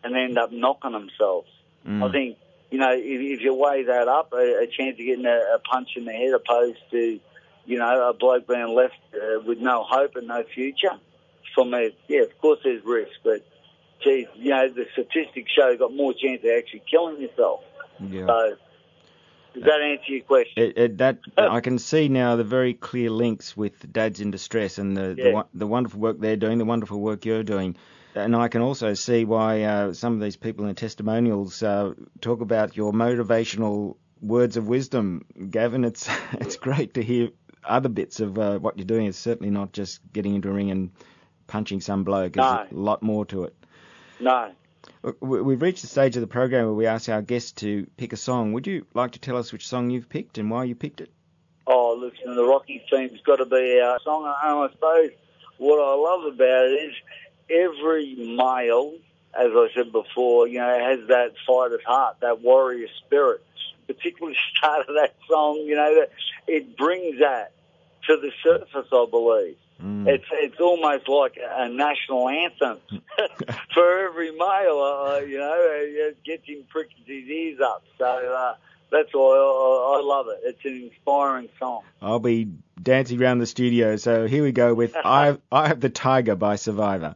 and 0.04 0.16
end 0.16 0.38
up 0.38 0.52
knocking 0.52 0.92
themselves. 0.92 1.50
Mm. 1.88 2.08
I 2.08 2.12
think 2.12 2.38
you 2.74 2.80
know, 2.80 2.92
if, 2.92 3.38
if 3.38 3.42
you 3.42 3.54
weigh 3.54 3.84
that 3.84 4.08
up, 4.08 4.34
a, 4.34 4.64
a 4.64 4.66
chance 4.66 4.94
of 5.00 5.06
getting 5.06 5.28
a, 5.28 5.38
a 5.54 5.60
punch 5.60 5.90
in 5.96 6.06
the 6.06 6.12
head 6.12 6.34
opposed 6.34 6.80
to, 6.90 7.20
you 7.66 7.78
know, 7.78 8.10
a 8.10 8.14
bloke 8.16 8.48
being 8.48 8.74
left 8.74 8.96
uh, 9.14 9.42
with 9.46 9.60
no 9.60 9.84
hope 9.84 10.16
and 10.16 10.28
no 10.28 10.44
future. 10.44 10.98
For 11.56 11.66
me, 11.66 11.96
yeah, 12.08 12.22
of 12.22 12.38
course 12.40 12.60
there's 12.64 12.84
risk, 12.84 13.12
but 13.24 13.46
geez, 14.04 14.28
you 14.36 14.50
know, 14.52 14.70
the 14.70 14.86
statistics 14.94 15.52
show 15.52 15.70
you've 15.70 15.80
got 15.80 15.94
more 15.94 16.14
chance 16.14 16.42
of 16.44 16.50
actually 16.58 16.84
killing 16.90 17.22
yourself. 17.22 17.62
Yeah. 18.00 18.26
So, 18.26 18.56
does 19.54 19.64
that 19.64 19.82
answer 19.82 20.12
your 20.12 20.24
question? 20.24 20.64
It, 20.64 20.78
it, 20.78 20.98
that 20.98 21.20
I 21.38 21.60
can 21.62 21.78
see 21.78 22.08
now 22.10 22.36
the 22.36 22.44
very 22.44 22.74
clear 22.74 23.10
links 23.10 23.56
with 23.56 23.92
Dads 23.92 24.20
in 24.20 24.32
Distress 24.32 24.78
and 24.80 24.98
the, 24.98 25.16
Yeah. 25.18 25.24
the 25.32 25.46
the 25.54 25.68
wonderful 25.68 26.00
work 26.00 26.20
they're 26.20 26.36
doing, 26.36 26.58
the 26.58 26.66
wonderful 26.66 27.00
work 27.00 27.26
you're 27.26 27.44
doing, 27.44 27.76
and 28.16 28.36
I 28.36 28.48
can 28.48 28.62
also 28.62 28.94
see 28.96 29.26
why 29.26 29.62
uh, 29.64 29.94
some 29.94 30.14
of 30.14 30.22
these 30.22 30.38
people 30.38 30.66
in 30.66 30.70
the 30.70 30.76
testimonials 30.76 31.62
uh, 31.62 31.94
talk 32.22 32.42
about 32.42 32.76
your 32.76 32.94
motivational 32.94 33.98
words 34.22 34.58
of 34.58 34.68
wisdom, 34.68 35.26
Gavin. 35.52 35.84
It's 35.86 36.10
it's 36.34 36.56
great 36.56 36.96
to 36.96 37.04
hear 37.04 37.30
other 37.64 37.90
bits 37.90 38.20
of 38.20 38.38
uh, 38.40 38.58
what 38.60 38.78
you're 38.78 38.86
doing. 38.86 39.06
It's 39.06 39.18
certainly 39.20 39.52
not 39.52 39.72
just 39.72 40.02
getting 40.12 40.36
into 40.36 40.50
a 40.50 40.52
ring 40.54 40.72
and 40.72 40.92
punching 41.48 41.82
some 41.82 42.04
bloke. 42.04 42.34
There's 42.34 42.46
a 42.46 42.68
lot 42.72 43.02
more 43.04 43.26
to 43.28 43.44
it. 43.46 43.56
No. 44.20 44.52
We- 45.22 45.42
We've 45.42 45.62
reached 45.62 45.82
the 45.82 45.88
stage 45.88 46.16
of 46.16 46.22
the 46.22 46.28
program 46.28 46.66
where 46.66 46.74
we 46.74 46.86
ask 46.86 47.10
our 47.10 47.22
guests 47.22 47.52
to 47.54 47.88
pick 47.98 48.14
a 48.14 48.18
song. 48.18 48.54
Would 48.54 48.68
you 48.68 48.86
like 48.94 49.12
to 49.12 49.20
tell 49.20 49.38
us 49.38 49.52
which 49.52 49.68
song 49.68 49.90
you've 49.90 50.10
picked 50.10 50.38
and 50.38 50.50
why 50.50 50.64
you 50.66 50.76
picked 50.76 51.02
it? 51.02 51.12
Oh, 51.68 51.94
listen, 52.00 52.36
the 52.36 52.44
Rocky 52.44 52.84
theme's 52.92 53.22
got 53.22 53.38
to 53.38 53.46
be 53.46 53.80
our 53.80 54.00
song. 54.04 54.24
And 54.26 54.60
I 54.60 54.68
suppose 54.72 55.12
what 55.58 55.78
I 55.78 55.94
love 55.96 56.34
about 56.34 56.66
it 56.66 56.90
is 56.90 56.96
every 57.50 58.16
male, 58.16 58.94
as 59.38 59.48
I 59.54 59.68
said 59.74 59.92
before, 59.92 60.48
you 60.48 60.60
know, 60.60 60.80
has 60.80 61.08
that 61.08 61.34
fighter's 61.48 61.84
heart, 61.86 62.18
that 62.22 62.42
warrior 62.42 62.88
spirit. 63.06 63.44
Particularly 63.88 64.34
the 64.36 64.58
start 64.58 64.88
of 64.88 64.96
that 64.96 65.16
song, 65.30 65.58
you 65.66 65.76
know, 65.76 65.96
that 65.96 66.12
it 66.48 66.78
brings 66.78 67.20
that 67.20 67.52
to 68.08 68.18
the 68.18 68.32
surface, 68.44 68.88
I 68.92 69.06
believe. 69.10 69.58
Mm. 69.84 70.08
It's 70.08 70.26
it's 70.32 70.60
almost 70.62 71.10
like 71.10 71.38
a, 71.38 71.68
national 71.68 72.30
anthem 72.30 72.78
for 73.74 74.08
every 74.08 74.32
male. 74.32 74.80
Uh, 74.80 75.20
you 75.20 75.38
know, 75.38 75.56
it 75.58 76.24
gets 76.24 76.48
him 76.48 76.64
pricking 76.70 77.04
his 77.06 77.28
ears 77.28 77.60
up. 77.62 77.84
So 77.98 78.06
uh, 78.06 78.56
that's 78.92 79.10
why 79.14 79.36
I, 79.36 80.00
I 80.00 80.02
love 80.02 80.28
it. 80.30 80.40
It's 80.44 80.64
an 80.64 80.90
inspiring 80.90 81.50
song. 81.60 81.82
I'll 82.02 82.20
be 82.20 82.48
dancing 82.82 83.22
around 83.22 83.40
the 83.40 83.46
studio, 83.46 83.98
so 83.98 84.26
here 84.26 84.44
we 84.44 84.54
go 84.54 84.74
with 84.74 84.96
I, 84.96 85.38
Eye 85.52 85.72
of 85.72 85.82
the 85.82 85.90
Tiger 85.90 86.36
by 86.36 86.56
Survivor. 86.56 87.16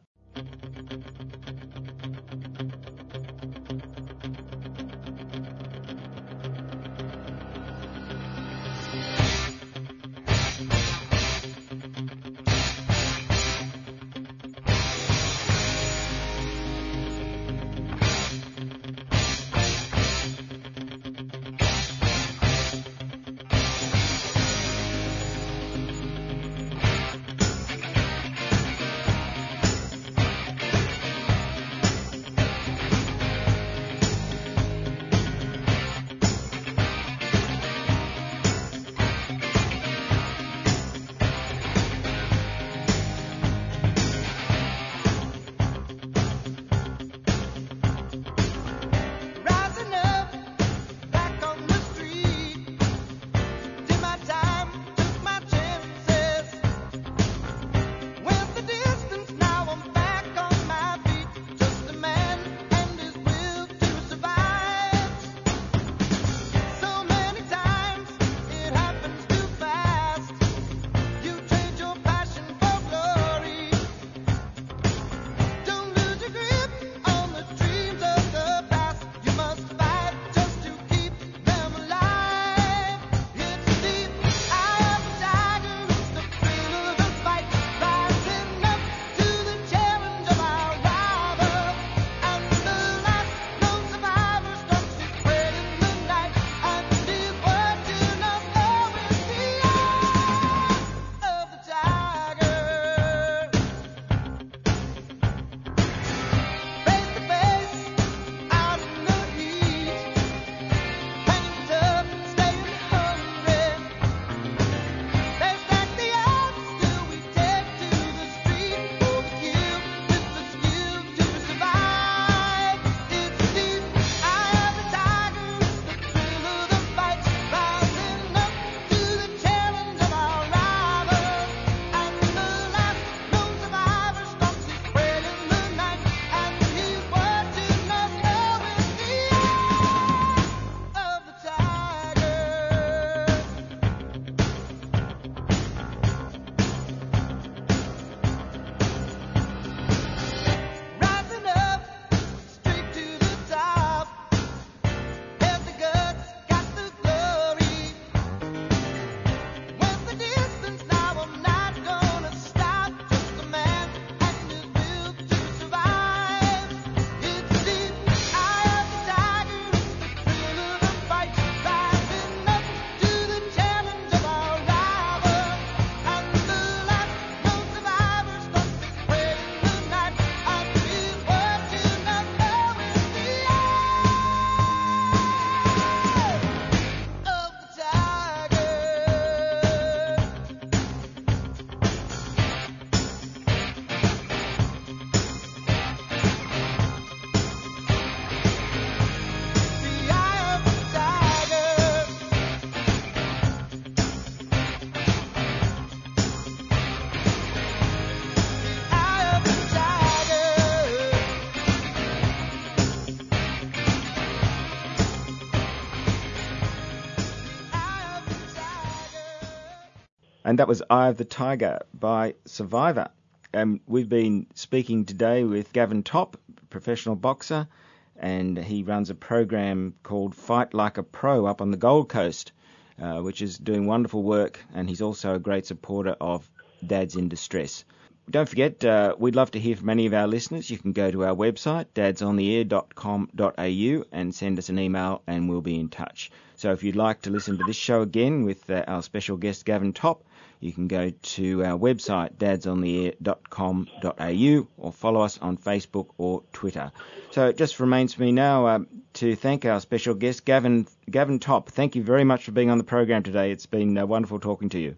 And 220.48 220.58
that 220.60 220.68
was 220.70 220.82
Eye 220.90 221.10
of 221.10 221.18
the 221.18 221.26
Tiger 221.26 221.80
by 221.94 222.36
Survivor. 222.46 223.10
And 223.52 223.82
we've 223.86 224.08
been 224.08 224.48
speaking 224.54 225.04
today 225.04 225.44
with 225.44 225.74
Gavin 225.74 226.04
Topp, 226.04 226.38
professional 226.70 227.18
boxer, 227.18 227.68
and 228.16 228.58
he 228.58 228.84
runs 228.84 229.10
a 229.10 229.16
program 229.16 229.94
called 230.04 230.34
Fight 230.34 230.74
Like 230.74 230.98
a 230.98 231.04
Pro 231.04 231.48
up 231.48 231.62
on 231.62 231.72
the 231.72 231.76
Gold 231.76 232.08
Coast, 232.08 232.54
uh, 232.98 233.20
which 233.20 233.42
is 233.42 233.58
doing 233.58 233.88
wonderful 233.88 234.24
work. 234.24 234.64
And 234.74 234.88
he's 234.88 235.02
also 235.02 235.36
a 235.36 235.40
great 235.40 235.66
supporter 235.66 236.16
of 236.22 236.50
Dads 236.86 237.18
in 237.18 237.28
Distress. 237.28 237.84
Don't 238.30 238.48
forget, 238.48 238.86
uh, 238.86 239.18
we'd 239.20 239.36
love 239.36 239.52
to 239.52 239.60
hear 239.60 239.76
from 239.76 239.90
any 239.90 240.06
of 240.06 240.14
our 240.14 240.28
listeners. 240.28 240.70
You 240.70 240.78
can 240.78 240.94
go 240.94 241.12
to 241.12 241.26
our 241.26 241.36
website, 241.36 241.88
dadsontheair.com.au, 241.94 244.06
and 244.14 244.34
send 244.34 244.60
us 244.60 244.70
an 244.70 244.80
email, 244.80 245.24
and 245.28 245.50
we'll 245.50 245.60
be 245.60 245.78
in 245.78 245.90
touch. 245.90 246.32
So 246.56 246.72
if 246.72 246.84
you'd 246.84 246.96
like 246.96 247.24
to 247.24 247.32
listen 247.32 247.58
to 247.58 247.66
this 247.66 247.76
show 247.76 248.02
again 248.02 248.46
with 248.46 248.70
uh, 248.70 248.86
our 248.88 249.04
special 249.04 249.36
guest 249.36 249.66
Gavin 249.66 249.92
Topp, 249.92 250.24
you 250.60 250.72
can 250.72 250.88
go 250.88 251.12
to 251.12 251.64
our 251.64 251.78
website, 251.78 252.36
dadsontheair.com.au, 252.36 254.68
or 254.78 254.92
follow 254.92 255.22
us 255.22 255.38
on 255.40 255.58
Facebook 255.58 256.10
or 256.18 256.44
Twitter. 256.54 256.92
So 257.32 257.48
it 257.48 257.58
just 257.58 257.80
remains 257.80 258.14
for 258.14 258.24
me 258.24 258.32
now 258.32 258.68
um, 258.68 258.88
to 259.14 259.36
thank 259.36 259.66
our 259.66 259.80
special 259.80 260.16
guest, 260.16 260.46
Gavin, 260.46 260.88
Gavin 261.10 261.40
Topp. 261.40 261.70
Thank 261.70 261.96
you 261.96 262.04
very 262.04 262.24
much 262.24 262.46
for 262.46 262.52
being 262.52 262.70
on 262.70 262.78
the 262.78 262.84
program 262.84 263.24
today. 263.24 263.52
It's 263.52 263.66
been 263.66 263.98
uh, 263.98 264.06
wonderful 264.06 264.40
talking 264.40 264.70
to 264.70 264.80
you. 264.80 264.96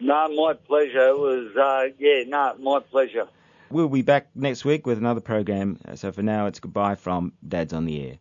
No, 0.00 0.28
my 0.28 0.54
pleasure. 0.54 1.08
It 1.08 1.18
was, 1.18 1.56
uh, 1.56 1.88
yeah, 1.98 2.24
no, 2.26 2.54
my 2.58 2.80
pleasure. 2.80 3.28
We'll 3.70 3.88
be 3.88 4.02
back 4.02 4.28
next 4.34 4.64
week 4.64 4.86
with 4.86 4.98
another 4.98 5.20
program. 5.20 5.78
So 5.94 6.12
for 6.12 6.22
now, 6.22 6.46
it's 6.46 6.60
goodbye 6.60 6.96
from 6.96 7.32
Dads 7.46 7.72
on 7.72 7.86
the 7.86 8.08
Air. 8.08 8.18